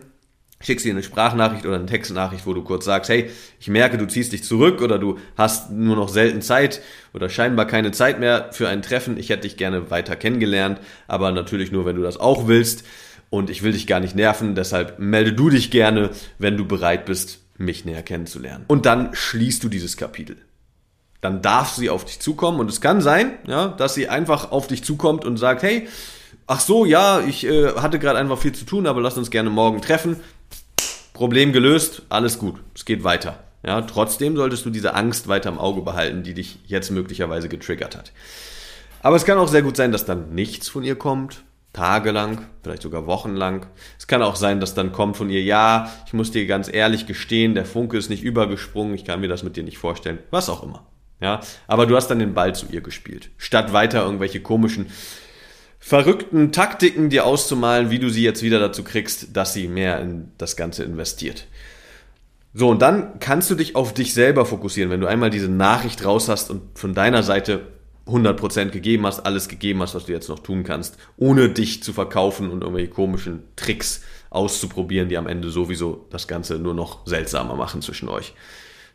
schickst 0.62 0.86
dir 0.86 0.92
eine 0.92 1.04
Sprachnachricht 1.04 1.66
oder 1.66 1.76
eine 1.76 1.86
Textnachricht, 1.86 2.46
wo 2.46 2.54
du 2.54 2.64
kurz 2.64 2.86
sagst, 2.86 3.10
hey, 3.10 3.30
ich 3.60 3.68
merke, 3.68 3.98
du 3.98 4.08
ziehst 4.08 4.32
dich 4.32 4.44
zurück 4.44 4.82
oder 4.82 5.00
du 5.00 5.20
hast 5.38 5.72
nur 5.72 5.96
noch 5.96 6.10
selten 6.10 6.42
Zeit 6.42 6.82
oder 7.14 7.30
scheinbar 7.30 7.66
keine 7.66 7.92
Zeit 7.92 8.20
mehr 8.20 8.50
für 8.52 8.70
ein 8.70 8.82
Treffen. 8.82 9.18
Ich 9.18 9.30
hätte 9.30 9.44
dich 9.44 9.58
gerne 9.58 9.92
weiter 9.92 10.16
kennengelernt, 10.16 10.80
aber 11.08 11.32
natürlich 11.32 11.72
nur, 11.72 11.86
wenn 11.86 11.96
du 11.96 12.04
das 12.04 12.18
auch 12.18 12.48
willst. 12.48 12.84
Und 13.30 13.50
ich 13.50 13.64
will 13.64 13.72
dich 13.72 13.88
gar 13.88 14.02
nicht 14.02 14.16
nerven, 14.16 14.56
deshalb 14.56 15.00
melde 15.00 15.34
du 15.34 15.50
dich 15.50 15.72
gerne, 15.72 16.10
wenn 16.38 16.58
du 16.58 16.66
bereit 16.66 17.06
bist, 17.06 17.40
mich 17.58 17.86
näher 17.86 18.04
kennenzulernen. 18.04 18.66
Und 18.68 18.86
dann 18.86 19.14
schließt 19.14 19.64
du 19.64 19.70
dieses 19.70 19.96
Kapitel. 19.96 20.38
Dann 21.22 21.42
darf 21.42 21.76
sie 21.76 21.90
auf 21.90 22.04
dich 22.04 22.20
zukommen 22.20 22.60
und 22.60 22.70
es 22.70 22.82
kann 22.82 23.00
sein, 23.00 23.34
ja, 23.48 23.68
dass 23.70 23.94
sie 23.94 24.10
einfach 24.10 24.52
auf 24.52 24.68
dich 24.68 24.84
zukommt 24.84 25.24
und 25.24 25.38
sagt, 25.38 25.64
hey, 25.64 25.88
ach 26.48 26.60
so, 26.60 26.84
ja, 26.84 27.22
ich 27.22 27.46
äh, 27.46 27.74
hatte 27.76 28.00
gerade 28.00 28.20
einfach 28.20 28.40
viel 28.40 28.54
zu 28.54 28.66
tun, 28.66 28.88
aber 28.88 29.02
lass 29.02 29.18
uns 29.18 29.32
gerne 29.32 29.50
morgen 29.50 29.82
treffen. 29.82 30.20
Problem 31.22 31.54
gelöst, 31.54 32.02
alles 32.10 32.40
gut, 32.40 32.56
es 32.74 32.84
geht 32.84 33.04
weiter. 33.04 33.44
Ja, 33.64 33.82
trotzdem 33.82 34.36
solltest 34.36 34.66
du 34.66 34.72
diese 34.72 34.96
Angst 34.96 35.28
weiter 35.28 35.50
im 35.50 35.60
Auge 35.60 35.84
behalten, 35.84 36.24
die 36.24 36.34
dich 36.34 36.58
jetzt 36.66 36.90
möglicherweise 36.90 37.48
getriggert 37.48 37.96
hat. 37.96 38.12
Aber 39.04 39.18
es 39.18 39.24
kann 39.24 39.38
auch 39.38 39.48
sehr 39.48 39.62
gut 39.62 39.78
sein, 39.78 39.92
dass 39.92 40.04
dann 40.04 40.34
nichts 40.34 40.68
von 40.68 40.84
ihr 40.84 40.96
kommt, 40.96 41.44
tagelang, 41.74 42.48
vielleicht 42.64 42.82
sogar 42.82 43.06
wochenlang. 43.06 43.68
Es 44.00 44.08
kann 44.08 44.24
auch 44.24 44.36
sein, 44.36 44.60
dass 44.60 44.74
dann 44.74 44.94
kommt 44.94 45.16
von 45.16 45.30
ihr, 45.30 45.44
ja, 45.44 45.92
ich 46.08 46.14
muss 46.14 46.32
dir 46.32 46.48
ganz 46.48 46.74
ehrlich 46.74 47.06
gestehen, 47.06 47.54
der 47.54 47.66
Funke 47.66 48.00
ist 48.00 48.10
nicht 48.10 48.24
übergesprungen, 48.24 48.96
ich 48.96 49.06
kann 49.06 49.22
mir 49.22 49.28
das 49.28 49.44
mit 49.44 49.56
dir 49.56 49.64
nicht 49.64 49.78
vorstellen, 49.78 50.18
was 50.32 50.50
auch 50.50 50.64
immer. 50.64 50.88
Ja, 51.20 51.42
aber 51.68 51.86
du 51.86 51.96
hast 51.96 52.08
dann 52.08 52.18
den 52.18 52.34
Ball 52.34 52.56
zu 52.56 52.66
ihr 52.72 52.82
gespielt, 52.82 53.30
statt 53.38 53.74
weiter 53.74 54.04
irgendwelche 54.04 54.42
komischen 54.42 54.88
verrückten 55.82 56.52
Taktiken 56.52 57.10
dir 57.10 57.26
auszumalen, 57.26 57.90
wie 57.90 58.00
du 58.00 58.10
sie 58.10 58.24
jetzt 58.24 58.44
wieder 58.44 58.60
dazu 58.60 58.84
kriegst, 58.84 59.36
dass 59.36 59.54
sie 59.54 59.68
mehr 59.68 60.00
in 60.00 60.32
das 60.38 60.56
Ganze 60.56 60.84
investiert. 60.84 61.48
So, 62.54 62.70
und 62.70 62.82
dann 62.82 63.20
kannst 63.20 63.50
du 63.50 63.56
dich 63.56 63.76
auf 63.76 63.94
dich 63.94 64.14
selber 64.14 64.46
fokussieren, 64.46 64.92
wenn 64.92 65.02
du 65.02 65.08
einmal 65.08 65.32
diese 65.32 65.50
Nachricht 65.50 66.06
raus 66.06 66.30
hast 66.30 66.52
und 66.52 66.62
von 66.78 66.94
deiner 66.94 67.24
Seite 67.24 67.62
100% 68.06 68.70
gegeben 68.70 69.06
hast, 69.06 69.22
alles 69.22 69.48
gegeben 69.48 69.82
hast, 69.82 69.96
was 69.96 70.06
du 70.06 70.12
jetzt 70.12 70.30
noch 70.30 70.40
tun 70.40 70.64
kannst, 70.64 70.98
ohne 71.18 71.50
dich 71.50 71.82
zu 71.82 71.94
verkaufen 71.94 72.52
und 72.52 72.62
irgendwelche 72.62 72.92
komischen 72.92 73.44
Tricks 73.56 74.02
auszuprobieren, 74.30 75.10
die 75.10 75.18
am 75.18 75.28
Ende 75.28 75.50
sowieso 75.50 76.06
das 76.12 76.28
Ganze 76.28 76.60
nur 76.60 76.74
noch 76.74 77.08
seltsamer 77.08 77.56
machen 77.56 77.82
zwischen 77.82 78.08
euch. 78.08 78.34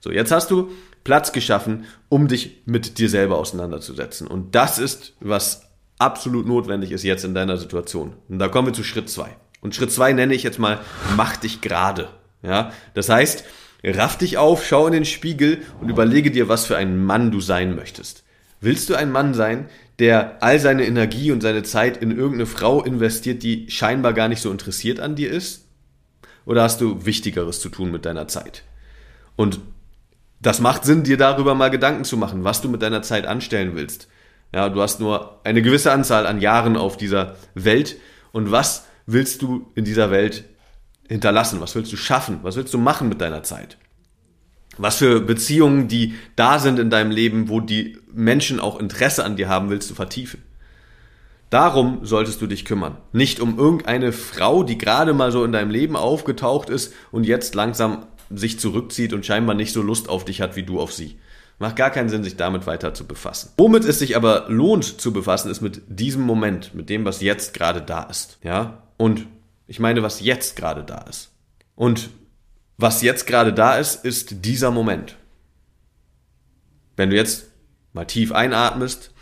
So, 0.00 0.12
jetzt 0.12 0.30
hast 0.30 0.50
du 0.50 0.70
Platz 1.02 1.32
geschaffen, 1.32 1.84
um 2.08 2.28
dich 2.28 2.62
mit 2.66 2.98
dir 2.98 3.08
selber 3.08 3.38
auseinanderzusetzen. 3.38 4.26
Und 4.26 4.54
das 4.54 4.78
ist, 4.78 5.14
was 5.20 5.65
absolut 5.98 6.46
notwendig 6.46 6.92
ist 6.92 7.02
jetzt 7.02 7.24
in 7.24 7.34
deiner 7.34 7.56
Situation. 7.56 8.14
Und 8.28 8.38
da 8.38 8.48
kommen 8.48 8.68
wir 8.68 8.74
zu 8.74 8.84
Schritt 8.84 9.08
zwei. 9.08 9.36
Und 9.60 9.74
Schritt 9.74 9.92
zwei 9.92 10.12
nenne 10.12 10.34
ich 10.34 10.42
jetzt 10.42 10.58
mal, 10.58 10.80
mach 11.16 11.36
dich 11.36 11.60
gerade. 11.60 12.08
Ja, 12.42 12.72
das 12.94 13.08
heißt, 13.08 13.44
raff 13.82 14.18
dich 14.18 14.38
auf, 14.38 14.64
schau 14.64 14.86
in 14.86 14.92
den 14.92 15.04
Spiegel 15.04 15.62
und 15.80 15.88
überlege 15.88 16.30
dir, 16.30 16.48
was 16.48 16.66
für 16.66 16.76
ein 16.76 17.04
Mann 17.04 17.30
du 17.30 17.40
sein 17.40 17.74
möchtest. 17.74 18.24
Willst 18.60 18.88
du 18.88 18.94
ein 18.94 19.10
Mann 19.10 19.34
sein, 19.34 19.68
der 19.98 20.42
all 20.42 20.58
seine 20.60 20.86
Energie 20.86 21.32
und 21.32 21.40
seine 21.40 21.62
Zeit 21.62 21.96
in 21.96 22.10
irgendeine 22.10 22.46
Frau 22.46 22.82
investiert, 22.82 23.42
die 23.42 23.70
scheinbar 23.70 24.12
gar 24.12 24.28
nicht 24.28 24.40
so 24.40 24.50
interessiert 24.50 25.00
an 25.00 25.14
dir 25.14 25.30
ist? 25.30 25.66
Oder 26.44 26.62
hast 26.62 26.80
du 26.80 27.04
Wichtigeres 27.04 27.60
zu 27.60 27.68
tun 27.68 27.90
mit 27.90 28.04
deiner 28.04 28.28
Zeit? 28.28 28.62
Und 29.34 29.60
das 30.40 30.60
macht 30.60 30.84
Sinn, 30.84 31.02
dir 31.02 31.16
darüber 31.16 31.54
mal 31.54 31.70
Gedanken 31.70 32.04
zu 32.04 32.16
machen, 32.16 32.44
was 32.44 32.60
du 32.60 32.68
mit 32.68 32.82
deiner 32.82 33.02
Zeit 33.02 33.26
anstellen 33.26 33.74
willst. 33.74 34.08
Ja, 34.52 34.68
du 34.68 34.80
hast 34.80 35.00
nur 35.00 35.40
eine 35.44 35.62
gewisse 35.62 35.92
Anzahl 35.92 36.26
an 36.26 36.40
Jahren 36.40 36.76
auf 36.76 36.96
dieser 36.96 37.36
Welt. 37.54 37.96
Und 38.32 38.50
was 38.50 38.86
willst 39.06 39.42
du 39.42 39.70
in 39.74 39.84
dieser 39.84 40.10
Welt 40.10 40.44
hinterlassen? 41.08 41.60
Was 41.60 41.74
willst 41.74 41.92
du 41.92 41.96
schaffen? 41.96 42.40
Was 42.42 42.56
willst 42.56 42.74
du 42.74 42.78
machen 42.78 43.08
mit 43.08 43.20
deiner 43.20 43.42
Zeit? 43.42 43.78
Was 44.78 44.96
für 44.96 45.20
Beziehungen, 45.20 45.88
die 45.88 46.14
da 46.36 46.58
sind 46.58 46.78
in 46.78 46.90
deinem 46.90 47.10
Leben, 47.10 47.48
wo 47.48 47.60
die 47.60 47.98
Menschen 48.12 48.60
auch 48.60 48.78
Interesse 48.78 49.24
an 49.24 49.36
dir 49.36 49.48
haben, 49.48 49.70
willst 49.70 49.90
du 49.90 49.94
vertiefen? 49.94 50.42
Darum 51.48 52.00
solltest 52.02 52.42
du 52.42 52.46
dich 52.46 52.64
kümmern. 52.64 52.98
Nicht 53.12 53.40
um 53.40 53.58
irgendeine 53.58 54.12
Frau, 54.12 54.64
die 54.64 54.78
gerade 54.78 55.14
mal 55.14 55.30
so 55.30 55.44
in 55.44 55.52
deinem 55.52 55.70
Leben 55.70 55.96
aufgetaucht 55.96 56.68
ist 56.68 56.92
und 57.12 57.24
jetzt 57.24 57.54
langsam 57.54 58.06
sich 58.30 58.58
zurückzieht 58.58 59.12
und 59.12 59.24
scheinbar 59.24 59.54
nicht 59.54 59.72
so 59.72 59.80
Lust 59.80 60.08
auf 60.08 60.24
dich 60.24 60.40
hat 60.40 60.56
wie 60.56 60.64
du 60.64 60.80
auf 60.80 60.92
sie. 60.92 61.18
Macht 61.58 61.76
gar 61.76 61.90
keinen 61.90 62.08
Sinn, 62.08 62.22
sich 62.22 62.36
damit 62.36 62.66
weiter 62.66 62.92
zu 62.92 63.06
befassen. 63.06 63.52
Womit 63.56 63.84
es 63.84 63.98
sich 63.98 64.16
aber 64.16 64.44
lohnt 64.48 65.00
zu 65.00 65.12
befassen, 65.12 65.50
ist 65.50 65.62
mit 65.62 65.82
diesem 65.86 66.22
Moment, 66.22 66.74
mit 66.74 66.90
dem, 66.90 67.04
was 67.04 67.22
jetzt 67.22 67.54
gerade 67.54 67.80
da 67.80 68.02
ist. 68.04 68.38
Ja? 68.42 68.82
Und 68.98 69.26
ich 69.66 69.80
meine, 69.80 70.02
was 70.02 70.20
jetzt 70.20 70.56
gerade 70.56 70.84
da 70.84 70.98
ist. 71.02 71.30
Und 71.74 72.10
was 72.76 73.00
jetzt 73.00 73.26
gerade 73.26 73.54
da 73.54 73.78
ist, 73.78 74.04
ist 74.04 74.44
dieser 74.44 74.70
Moment. 74.70 75.16
Wenn 76.96 77.10
du 77.10 77.16
jetzt 77.16 77.46
mal 77.94 78.04
tief 78.04 78.32
einatmest, 78.32 79.12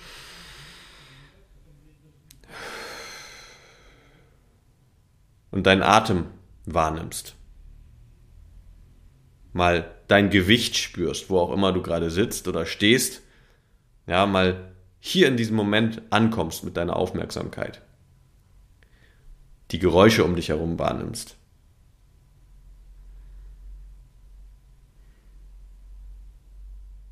und 5.54 5.68
deinen 5.68 5.82
Atem 5.82 6.26
wahrnimmst. 6.66 7.36
Mal 9.54 9.94
dein 10.08 10.28
Gewicht 10.30 10.76
spürst, 10.76 11.30
wo 11.30 11.38
auch 11.38 11.52
immer 11.52 11.73
du 11.73 11.80
gerade 11.80 12.11
sitzt 12.11 12.49
oder 12.49 12.66
stehst, 12.66 13.23
ja, 14.06 14.26
mal 14.26 14.73
hier 14.99 15.28
in 15.28 15.37
diesem 15.37 15.56
Moment 15.56 16.02
ankommst 16.11 16.64
mit 16.64 16.76
deiner 16.76 16.96
Aufmerksamkeit. 16.96 17.80
Die 19.70 19.78
Geräusche 19.78 20.25
um 20.25 20.37
dich 20.37 20.50
herum 20.50 20.78
wahrnimmst. 20.78 21.37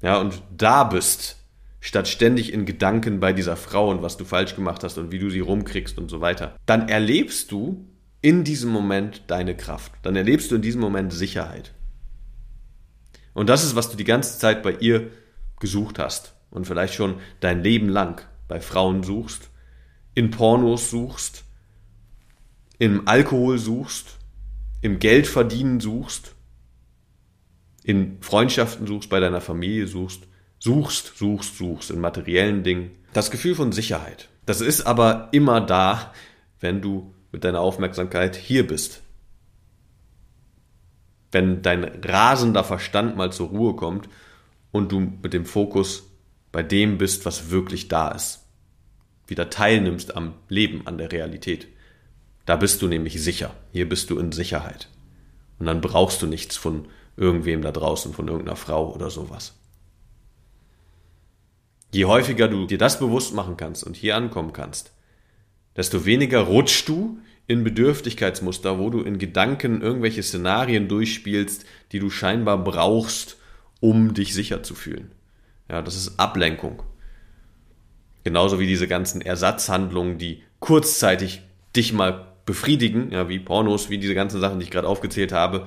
Ja, 0.02 0.20
und 0.20 0.42
da 0.56 0.82
bist, 0.82 1.36
statt 1.80 2.08
ständig 2.08 2.52
in 2.52 2.66
Gedanken 2.66 3.20
bei 3.20 3.32
dieser 3.32 3.56
Frau 3.56 3.88
und 3.88 4.02
was 4.02 4.16
du 4.16 4.24
falsch 4.24 4.56
gemacht 4.56 4.82
hast 4.82 4.98
und 4.98 5.12
wie 5.12 5.20
du 5.20 5.30
sie 5.30 5.40
rumkriegst 5.40 5.96
und 5.96 6.10
so 6.10 6.20
weiter, 6.20 6.56
dann 6.66 6.88
erlebst 6.88 7.52
du 7.52 7.86
in 8.20 8.42
diesem 8.42 8.70
Moment 8.70 9.22
deine 9.28 9.56
Kraft. 9.56 9.92
Dann 10.02 10.16
erlebst 10.16 10.50
du 10.50 10.56
in 10.56 10.62
diesem 10.62 10.80
Moment 10.80 11.12
Sicherheit. 11.12 11.72
Und 13.34 13.48
das 13.48 13.64
ist, 13.64 13.76
was 13.76 13.90
du 13.90 13.96
die 13.96 14.04
ganze 14.04 14.38
Zeit 14.38 14.62
bei 14.62 14.72
ihr 14.72 15.10
gesucht 15.60 15.98
hast 15.98 16.34
und 16.50 16.66
vielleicht 16.66 16.94
schon 16.94 17.16
dein 17.40 17.62
Leben 17.62 17.88
lang 17.88 18.26
bei 18.48 18.60
Frauen 18.60 19.02
suchst, 19.02 19.50
in 20.14 20.30
Pornos 20.30 20.90
suchst, 20.90 21.44
im 22.78 23.08
Alkohol 23.08 23.58
suchst, 23.58 24.18
im 24.80 24.98
Geldverdienen 24.98 25.80
suchst, 25.80 26.34
in 27.84 28.18
Freundschaften 28.20 28.86
suchst, 28.86 29.08
bei 29.08 29.20
deiner 29.20 29.40
Familie 29.40 29.86
suchst, 29.86 30.24
suchst, 30.58 31.16
suchst, 31.16 31.56
suchst, 31.56 31.90
in 31.90 32.00
materiellen 32.00 32.62
Dingen. 32.62 32.90
Das 33.12 33.30
Gefühl 33.30 33.54
von 33.54 33.72
Sicherheit. 33.72 34.28
Das 34.46 34.60
ist 34.60 34.82
aber 34.82 35.28
immer 35.32 35.60
da, 35.60 36.12
wenn 36.60 36.80
du 36.80 37.14
mit 37.30 37.44
deiner 37.44 37.60
Aufmerksamkeit 37.60 38.36
hier 38.36 38.66
bist, 38.66 39.01
wenn 41.32 41.62
dein 41.62 41.84
rasender 42.04 42.62
Verstand 42.62 43.16
mal 43.16 43.32
zur 43.32 43.48
Ruhe 43.48 43.74
kommt 43.74 44.08
und 44.70 44.92
du 44.92 45.00
mit 45.00 45.32
dem 45.32 45.46
Fokus 45.46 46.04
bei 46.52 46.62
dem 46.62 46.98
bist, 46.98 47.24
was 47.24 47.50
wirklich 47.50 47.88
da 47.88 48.10
ist. 48.10 48.46
Wieder 49.26 49.50
teilnimmst 49.50 50.14
am 50.14 50.34
Leben, 50.48 50.86
an 50.86 50.98
der 50.98 51.10
Realität. 51.10 51.68
Da 52.44 52.56
bist 52.56 52.82
du 52.82 52.88
nämlich 52.88 53.22
sicher. 53.22 53.54
Hier 53.72 53.88
bist 53.88 54.10
du 54.10 54.18
in 54.18 54.32
Sicherheit. 54.32 54.88
Und 55.58 55.66
dann 55.66 55.80
brauchst 55.80 56.20
du 56.20 56.26
nichts 56.26 56.56
von 56.56 56.86
irgendwem 57.16 57.62
da 57.62 57.72
draußen, 57.72 58.12
von 58.12 58.28
irgendeiner 58.28 58.56
Frau 58.56 58.92
oder 58.92 59.10
sowas. 59.10 59.54
Je 61.92 62.06
häufiger 62.06 62.48
du 62.48 62.66
dir 62.66 62.78
das 62.78 62.98
bewusst 62.98 63.34
machen 63.34 63.56
kannst 63.56 63.84
und 63.84 63.96
hier 63.96 64.16
ankommen 64.16 64.52
kannst, 64.52 64.92
desto 65.76 66.04
weniger 66.04 66.40
rutschst 66.40 66.88
du 66.88 67.18
in 67.46 67.64
Bedürftigkeitsmuster, 67.64 68.78
wo 68.78 68.90
du 68.90 69.00
in 69.00 69.18
Gedanken 69.18 69.82
irgendwelche 69.82 70.22
Szenarien 70.22 70.88
durchspielst, 70.88 71.64
die 71.92 71.98
du 71.98 72.10
scheinbar 72.10 72.62
brauchst, 72.62 73.36
um 73.80 74.14
dich 74.14 74.32
sicher 74.32 74.62
zu 74.62 74.74
fühlen. 74.74 75.12
Ja, 75.68 75.82
das 75.82 75.96
ist 75.96 76.18
Ablenkung. 76.18 76.82
Genauso 78.24 78.60
wie 78.60 78.66
diese 78.66 78.86
ganzen 78.86 79.20
Ersatzhandlungen, 79.20 80.18
die 80.18 80.42
kurzzeitig 80.60 81.42
dich 81.74 81.92
mal 81.92 82.28
befriedigen, 82.46 83.10
ja, 83.10 83.28
wie 83.28 83.38
Pornos, 83.38 83.90
wie 83.90 83.98
diese 83.98 84.14
ganzen 84.14 84.40
Sachen, 84.40 84.58
die 84.58 84.64
ich 84.64 84.70
gerade 84.70 84.88
aufgezählt 84.88 85.32
habe, 85.32 85.66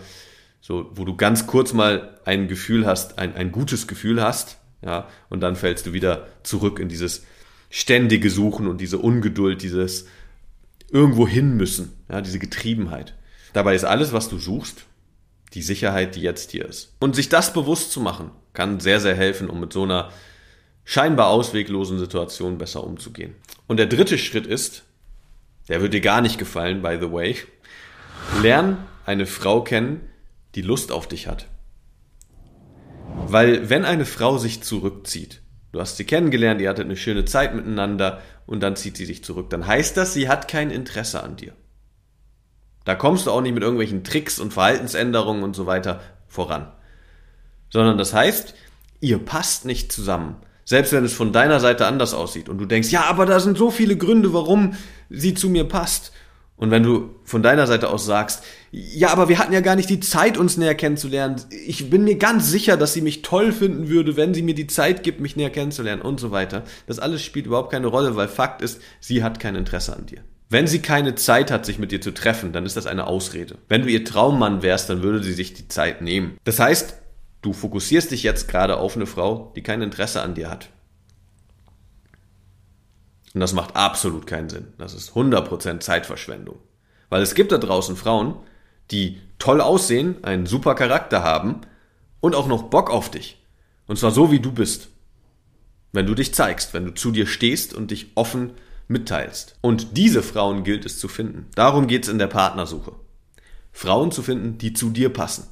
so, 0.62 0.90
wo 0.94 1.06
du 1.06 1.16
ganz 1.16 1.48
kurz 1.48 1.74
mal 1.74 2.20
ein 2.26 2.48
Gefühl 2.48 2.86
hast, 2.86 3.20
ein, 3.20 3.36
ein 3.36 3.52
gutes 3.52 3.88
Gefühl 3.88 4.22
hast, 4.22 4.58
ja, 4.82 5.08
und 5.30 5.42
dann 5.42 5.56
fällst 5.56 5.86
du 5.86 5.94
wieder 5.94 6.28
zurück 6.44 6.80
in 6.80 6.90
dieses 6.90 7.26
ständige 7.70 8.30
Suchen 8.30 8.68
und 8.68 8.80
diese 8.80 8.98
Ungeduld, 8.98 9.62
dieses 9.62 10.08
irgendwo 10.96 11.28
hin 11.28 11.58
müssen, 11.58 11.92
ja, 12.10 12.22
diese 12.22 12.40
Getriebenheit. 12.40 13.16
Dabei 13.52 13.76
ist 13.76 13.84
alles, 13.84 14.14
was 14.14 14.30
du 14.30 14.38
suchst, 14.38 14.86
die 15.54 15.62
Sicherheit, 15.62 16.16
die 16.16 16.22
jetzt 16.22 16.52
hier 16.52 16.66
ist. 16.66 16.96
Und 17.02 17.18
sich 17.18 17.28
das 17.28 17.52
bewusst 17.52 17.92
zu 17.92 18.00
machen, 18.00 18.32
kann 18.54 18.80
sehr, 18.80 19.02
sehr 19.02 19.14
helfen, 19.14 19.50
um 19.50 19.60
mit 19.60 19.74
so 19.74 19.84
einer 19.84 20.10
scheinbar 20.86 21.28
ausweglosen 21.28 22.00
Situation 22.00 22.58
besser 22.58 22.82
umzugehen. 22.86 23.36
Und 23.68 23.76
der 23.76 23.88
dritte 23.88 24.18
Schritt 24.18 24.48
ist, 24.48 24.84
der 25.68 25.82
wird 25.82 25.94
dir 25.94 26.00
gar 26.00 26.22
nicht 26.22 26.38
gefallen, 26.38 26.82
by 26.82 26.98
the 27.02 27.12
way, 27.12 27.36
lern 28.42 28.78
eine 29.06 29.26
Frau 29.26 29.62
kennen, 29.62 30.00
die 30.56 30.62
Lust 30.62 30.94
auf 30.94 31.10
dich 31.10 31.28
hat. 31.28 31.48
Weil 33.28 33.70
wenn 33.70 33.84
eine 33.84 34.06
Frau 34.06 34.38
sich 34.38 34.64
zurückzieht, 34.64 35.42
du 35.74 35.82
hast 35.82 35.98
sie 35.98 36.06
kennengelernt, 36.06 36.62
ihr 36.62 36.70
hattet 36.70 36.86
eine 36.86 36.96
schöne 36.96 37.26
Zeit 37.26 37.54
miteinander 37.54 38.22
und 38.46 38.62
dann 38.62 38.76
zieht 38.76 38.98
sie 38.98 39.06
sich 39.06 39.24
zurück, 39.24 39.50
dann 39.50 39.66
heißt 39.66 39.98
das, 39.98 40.14
sie 40.14 40.30
hat 40.30 40.48
kein 40.48 40.72
Interesse 40.72 41.24
an 41.24 41.36
dir. 41.36 41.54
Da 42.84 42.96
kommst 42.96 43.26
du 43.26 43.32
auch 43.32 43.42
nicht 43.42 43.54
mit 43.54 43.64
irgendwelchen 43.64 44.04
Tricks 44.04 44.40
und 44.40 44.54
Verhaltensänderungen 44.54 45.44
und 45.44 45.56
so 45.56 45.66
weiter 45.66 46.02
voran. 46.28 46.72
Sondern 47.72 47.98
das 47.98 48.14
heißt, 48.14 48.54
ihr 49.02 49.18
passt 49.18 49.66
nicht 49.66 49.92
zusammen. 49.92 50.38
Selbst 50.66 50.94
wenn 50.94 51.04
es 51.04 51.14
von 51.14 51.32
deiner 51.32 51.60
Seite 51.60 51.88
anders 51.88 52.14
aussieht 52.14 52.50
und 52.50 52.58
du 52.58 52.66
denkst, 52.66 52.90
ja, 52.90 53.06
aber 53.06 53.26
da 53.26 53.40
sind 53.40 53.58
so 53.58 53.70
viele 53.72 53.98
Gründe, 53.98 54.34
warum 54.34 54.76
sie 55.10 55.34
zu 55.34 55.50
mir 55.50 55.66
passt. 55.66 56.12
Und 56.58 56.72
wenn 56.72 56.84
du 56.84 57.16
von 57.26 57.44
deiner 57.44 57.68
Seite 57.68 57.90
aus 57.90 58.06
sagst, 58.06 58.44
ja, 58.72 59.10
aber 59.10 59.28
wir 59.28 59.40
hatten 59.40 59.52
ja 59.52 59.60
gar 59.60 59.76
nicht 59.76 59.90
die 59.90 60.00
Zeit, 60.00 60.38
uns 60.38 60.56
näher 60.58 60.76
kennenzulernen. 60.76 61.42
Ich 61.66 61.90
bin 61.90 62.06
mir 62.06 62.16
ganz 62.16 62.50
sicher, 62.50 62.78
dass 62.78 62.94
sie 62.94 63.02
mich 63.02 63.22
toll 63.22 63.52
finden 63.52 63.90
würde, 63.90 64.16
wenn 64.16 64.34
sie 64.34 64.42
mir 64.42 64.56
die 64.56 64.68
Zeit 64.68 65.04
gibt, 65.04 65.20
mich 65.20 65.36
näher 65.36 65.50
kennenzulernen 65.50 66.02
und 66.02 66.20
so 66.20 66.32
weiter. 66.32 66.64
Das 66.88 67.00
alles 67.00 67.24
spielt 67.24 67.46
überhaupt 67.46 67.72
keine 67.72 67.88
Rolle, 67.88 68.16
weil 68.16 68.30
Fakt 68.30 68.62
ist, 68.62 68.82
sie 69.02 69.22
hat 69.22 69.40
kein 69.40 69.56
Interesse 69.56 69.96
an 69.96 70.06
dir. 70.06 70.22
Wenn 70.50 70.68
sie 70.68 70.80
keine 70.80 71.16
Zeit 71.16 71.52
hat, 71.52 71.66
sich 71.66 71.80
mit 71.80 71.92
dir 71.92 72.00
zu 72.00 72.14
treffen, 72.14 72.54
dann 72.54 72.66
ist 72.66 72.78
das 72.78 72.86
eine 72.86 73.08
Ausrede. 73.08 73.58
Wenn 73.68 73.82
du 73.82 73.90
ihr 73.90 74.06
Traummann 74.06 74.62
wärst, 74.62 74.90
dann 74.90 75.02
würde 75.04 75.24
sie 75.24 75.34
sich 75.34 75.54
die 75.54 75.68
Zeit 75.68 76.02
nehmen. 76.02 76.38
Das 76.44 76.60
heißt, 76.60 76.96
du 77.42 77.52
fokussierst 77.52 78.12
dich 78.12 78.24
jetzt 78.24 78.48
gerade 78.48 78.78
auf 78.78 78.96
eine 78.96 79.08
Frau, 79.08 79.52
die 79.56 79.64
kein 79.64 79.82
Interesse 79.82 80.22
an 80.22 80.36
dir 80.36 80.50
hat. 80.50 80.70
Und 83.36 83.42
das 83.42 83.54
macht 83.54 83.76
absolut 83.76 84.26
keinen 84.28 84.48
Sinn. 84.48 84.68
Das 84.78 84.94
ist 84.94 85.12
100% 85.12 85.82
Zeitverschwendung. 85.82 86.58
Weil 87.10 87.22
es 87.22 87.36
gibt 87.36 87.52
da 87.52 87.58
draußen 87.58 87.98
Frauen, 87.98 88.36
die 88.92 89.20
toll 89.40 89.60
aussehen, 89.60 90.24
einen 90.24 90.46
super 90.46 90.74
Charakter 90.74 91.22
haben 91.22 91.60
und 92.22 92.34
auch 92.34 92.48
noch 92.48 92.64
Bock 92.64 92.90
auf 92.90 93.12
dich. 93.12 93.44
Und 93.88 94.00
zwar 94.00 94.12
so, 94.12 94.32
wie 94.32 94.40
du 94.40 94.54
bist. 94.54 94.88
Wenn 95.92 96.06
du 96.06 96.16
dich 96.16 96.34
zeigst, 96.34 96.74
wenn 96.74 96.86
du 96.86 96.94
zu 96.94 97.12
dir 97.12 97.28
stehst 97.28 97.74
und 97.74 97.92
dich 97.92 98.14
offen 98.16 98.54
mitteilst. 98.88 99.58
Und 99.60 99.98
diese 99.98 100.24
Frauen 100.24 100.64
gilt 100.64 100.86
es 100.86 100.98
zu 100.98 101.10
finden. 101.10 101.48
Darum 101.56 101.88
geht 101.88 102.04
es 102.04 102.10
in 102.10 102.20
der 102.20 102.28
Partnersuche. 102.28 102.94
Frauen 103.74 104.14
zu 104.14 104.24
finden, 104.24 104.58
die 104.58 104.72
zu 104.72 104.92
dir 104.92 105.10
passen, 105.10 105.48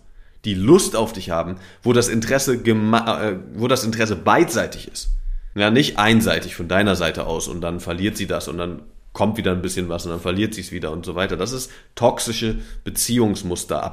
die 0.46 0.54
Lust 0.54 0.96
auf 0.96 1.12
dich 1.12 1.32
haben, 1.32 1.58
wo 1.82 1.92
das 1.92 2.08
Interesse, 2.08 2.56
äh, 2.56 3.40
wo 3.56 3.68
das 3.68 3.84
Interesse 3.84 4.16
beidseitig 4.16 4.88
ist. 4.88 5.10
Ja, 5.56 5.70
nicht 5.70 5.98
einseitig 6.00 6.56
von 6.56 6.68
deiner 6.68 6.96
Seite 6.96 7.28
aus 7.28 7.48
und 7.48 7.62
dann 7.62 7.80
verliert 7.80 8.18
sie 8.18 8.28
das 8.28 8.48
und 8.48 8.58
dann 8.58 8.82
kommt 9.12 9.38
wieder 9.38 9.52
ein 9.52 9.62
bisschen 9.62 9.90
was 9.90 10.06
und 10.06 10.12
dann 10.12 10.20
verliert 10.20 10.54
sie 10.54 10.62
es 10.62 10.72
wieder 10.72 10.92
und 10.92 11.06
so 11.06 11.16
weiter. 11.16 11.38
Das 11.38 11.52
ist 11.52 11.72
toxische 11.96 12.58
Beziehungsmuster 12.84 13.84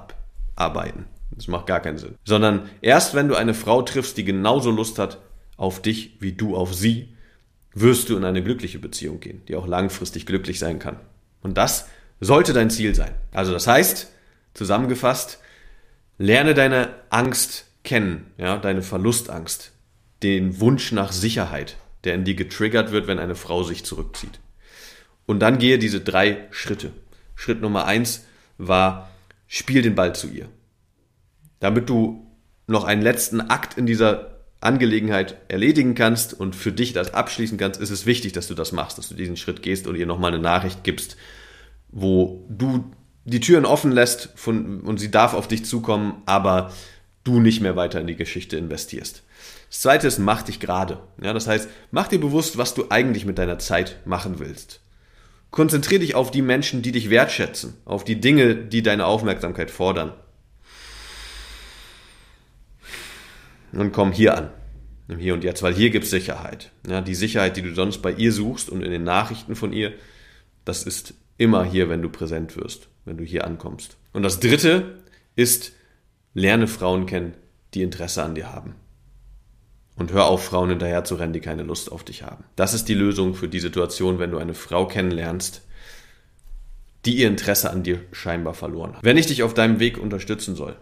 abarbeiten. 0.57 1.05
Das 1.31 1.47
macht 1.47 1.67
gar 1.67 1.81
keinen 1.81 1.99
Sinn. 1.99 2.17
Sondern 2.25 2.69
erst 2.81 3.15
wenn 3.15 3.29
du 3.29 3.37
eine 3.37 3.55
Frau 3.55 3.83
triffst, 3.83 4.17
die 4.17 4.25
genauso 4.25 4.71
Lust 4.71 4.99
hat 4.99 5.19
auf 5.57 5.83
dich 5.83 6.17
wie 6.21 6.33
du 6.33 6.57
auf 6.57 6.75
sie, 6.75 7.15
wirst 7.75 8.09
du 8.09 8.17
in 8.17 8.25
eine 8.25 8.43
glückliche 8.43 8.79
Beziehung 8.79 9.21
gehen, 9.21 9.43
die 9.47 9.57
auch 9.57 9.67
langfristig 9.67 10.27
glücklich 10.27 10.59
sein 10.59 10.79
kann. 10.79 10.97
Und 11.43 11.57
das 11.57 11.89
sollte 12.21 12.53
dein 12.53 12.71
Ziel 12.71 12.95
sein. 12.95 13.13
Also 13.33 13.53
das 13.53 13.67
heißt, 13.67 14.11
zusammengefasst, 14.55 15.39
lerne 16.19 16.55
deine 16.55 16.95
Angst 17.11 17.67
kennen, 17.85 18.27
ja, 18.37 18.59
deine 18.59 18.83
Verlustangst, 18.83 19.73
den 20.23 20.61
Wunsch 20.61 20.93
nach 20.93 21.13
Sicherheit, 21.13 21.77
der 22.05 22.15
in 22.15 22.25
dir 22.25 22.35
getriggert 22.35 22.93
wird, 22.93 23.07
wenn 23.07 23.19
eine 23.19 23.35
Frau 23.35 23.63
sich 23.63 23.85
zurückzieht. 23.85 24.41
Und 25.27 25.41
dann 25.41 25.59
gehe 25.59 25.79
diese 25.79 26.01
drei 26.01 26.47
Schritte. 26.51 26.93
Schritt 27.35 27.61
Nummer 27.61 27.87
eins 27.87 28.25
war, 28.59 29.11
spiel 29.47 29.83
den 29.83 29.95
Ball 29.95 30.15
zu 30.15 30.29
ihr. 30.29 30.49
Damit 31.61 31.89
du 31.89 32.27
noch 32.67 32.85
einen 32.85 33.03
letzten 33.03 33.41
Akt 33.41 33.77
in 33.79 33.87
dieser 33.87 34.41
Angelegenheit 34.61 35.37
erledigen 35.49 35.95
kannst 35.95 36.35
und 36.39 36.55
für 36.55 36.73
dich 36.73 36.93
das 36.93 37.15
abschließen 37.15 37.59
kannst, 37.59 37.81
ist 37.81 37.91
es 37.91 38.07
wichtig, 38.07 38.33
dass 38.33 38.47
du 38.47 38.55
das 38.55 38.73
machst, 38.73 38.99
dass 38.99 39.09
du 39.09 39.15
diesen 39.15 39.37
Schritt 39.37 39.63
gehst 39.63 39.87
und 39.87 39.97
ihr 39.97 40.07
nochmal 40.07 40.33
eine 40.33 40.43
Nachricht 40.43 40.85
gibst, 40.85 41.17
wo 41.89 42.47
du 42.49 42.91
die 43.25 43.41
Türen 43.41 43.65
offen 43.65 43.93
lässt 43.93 44.31
von, 44.37 44.81
und 44.81 44.99
sie 44.99 45.11
darf 45.11 45.35
auf 45.35 45.49
dich 45.49 45.65
zukommen, 45.65 46.23
aber 46.27 46.73
du 47.25 47.41
nicht 47.41 47.61
mehr 47.61 47.77
weiter 47.77 48.01
in 48.01 48.07
die 48.07 48.17
Geschichte 48.17 48.57
investierst. 48.57 49.23
Das 49.71 49.83
zweite 49.83 50.09
ist, 50.09 50.19
mach 50.19 50.43
dich 50.43 50.59
gerade. 50.59 50.99
Ja, 51.23 51.33
das 51.33 51.47
heißt, 51.47 51.69
mach 51.93 52.09
dir 52.09 52.21
bewusst, 52.21 52.59
was 52.59 52.75
du 52.75 52.87
eigentlich 52.91 53.25
mit 53.25 53.39
deiner 53.39 53.61
Zeit 53.61 54.01
machen 54.05 54.41
willst. 54.41 54.81
Konzentrier 55.53 56.01
dich 56.01 56.17
auf 56.17 56.33
die 56.33 56.43
Menschen, 56.43 56.83
die 56.83 56.93
dich 56.93 57.09
wertschätzen, 57.09 57.75
auf 57.85 58.05
die 58.05 58.21
Dinge, 58.21 58.57
die 58.57 58.83
deine 58.83 59.07
Aufmerksamkeit 59.07 59.71
fordern. 59.71 60.13
Und 63.73 63.93
komm 63.93 64.11
hier 64.11 64.37
an, 64.37 64.51
im 65.07 65.19
Hier 65.19 65.35
und 65.35 65.45
Jetzt, 65.45 65.63
weil 65.63 65.75
hier 65.75 65.91
gibt 65.91 66.05
es 66.05 66.11
Sicherheit. 66.11 66.73
Ja, 66.89 67.01
die 67.01 67.15
Sicherheit, 67.15 67.57
die 67.57 67.63
du 67.63 67.73
sonst 67.73 67.99
bei 67.99 68.11
ihr 68.11 68.33
suchst 68.33 68.71
und 68.71 68.83
in 68.83 68.91
den 68.91 69.05
Nachrichten 69.05 69.55
von 69.55 69.73
ihr, 69.73 69.93
das 70.65 70.83
ist 70.83 71.15
immer 71.39 71.65
hier, 71.65 71.89
wenn 71.89 72.03
du 72.03 72.09
präsent 72.09 72.57
wirst, 72.57 72.89
wenn 73.05 73.17
du 73.17 73.25
hier 73.25 73.45
ankommst. 73.45 73.97
Und 74.13 74.25
das 74.25 74.41
Dritte 74.41 74.99
ist, 75.37 75.73
lerne 76.35 76.67
Frauen 76.67 77.07
kennen, 77.07 77.35
die 77.75 77.83
Interesse 77.83 78.25
an 78.25 78.35
dir 78.35 78.53
haben. 78.53 78.75
Und 80.01 80.13
hör 80.13 80.25
auf, 80.25 80.43
Frauen 80.43 80.71
hinterher 80.71 81.05
zu 81.05 81.17
rennen, 81.17 81.35
die 81.35 81.41
keine 81.41 81.63
Lust 81.63 81.93
auf 81.93 82.05
dich 82.05 82.23
haben. 82.23 82.45
Das 82.57 82.73
ist 82.73 82.89
die 82.89 82.95
Lösung 82.95 83.35
für 83.35 83.49
die 83.49 83.61
Situation, 83.61 84.19
wenn 84.19 84.31
du 84.31 84.39
eine 84.39 84.55
Frau 84.55 84.87
kennenlernst, 84.87 85.61
die 87.05 87.19
ihr 87.19 87.29
Interesse 87.29 87.69
an 87.69 87.83
dir 87.83 88.01
scheinbar 88.11 88.55
verloren 88.55 88.97
hat. 88.97 89.05
Wenn 89.05 89.19
ich 89.19 89.27
dich 89.27 89.43
auf 89.43 89.53
deinem 89.53 89.79
Weg 89.79 89.99
unterstützen 89.99 90.57
soll, 90.57 90.75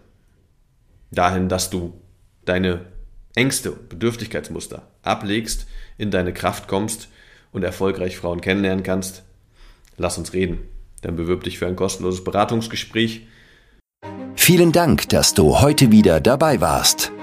dahin, 1.10 1.48
dass 1.48 1.68
du 1.68 2.00
deine 2.44 2.86
Ängste 3.34 3.72
und 3.72 3.88
Bedürftigkeitsmuster 3.88 4.86
ablegst, 5.02 5.66
in 5.96 6.12
deine 6.12 6.32
Kraft 6.32 6.68
kommst 6.68 7.08
und 7.50 7.64
erfolgreich 7.64 8.16
Frauen 8.16 8.40
kennenlernen 8.40 8.84
kannst, 8.84 9.24
lass 9.96 10.16
uns 10.16 10.32
reden. 10.32 10.60
Dann 11.02 11.16
bewirb 11.16 11.42
dich 11.42 11.58
für 11.58 11.66
ein 11.66 11.74
kostenloses 11.74 12.22
Beratungsgespräch. 12.22 13.26
Vielen 14.36 14.70
Dank, 14.70 15.08
dass 15.08 15.34
du 15.34 15.60
heute 15.60 15.90
wieder 15.90 16.20
dabei 16.20 16.60
warst. 16.60 17.10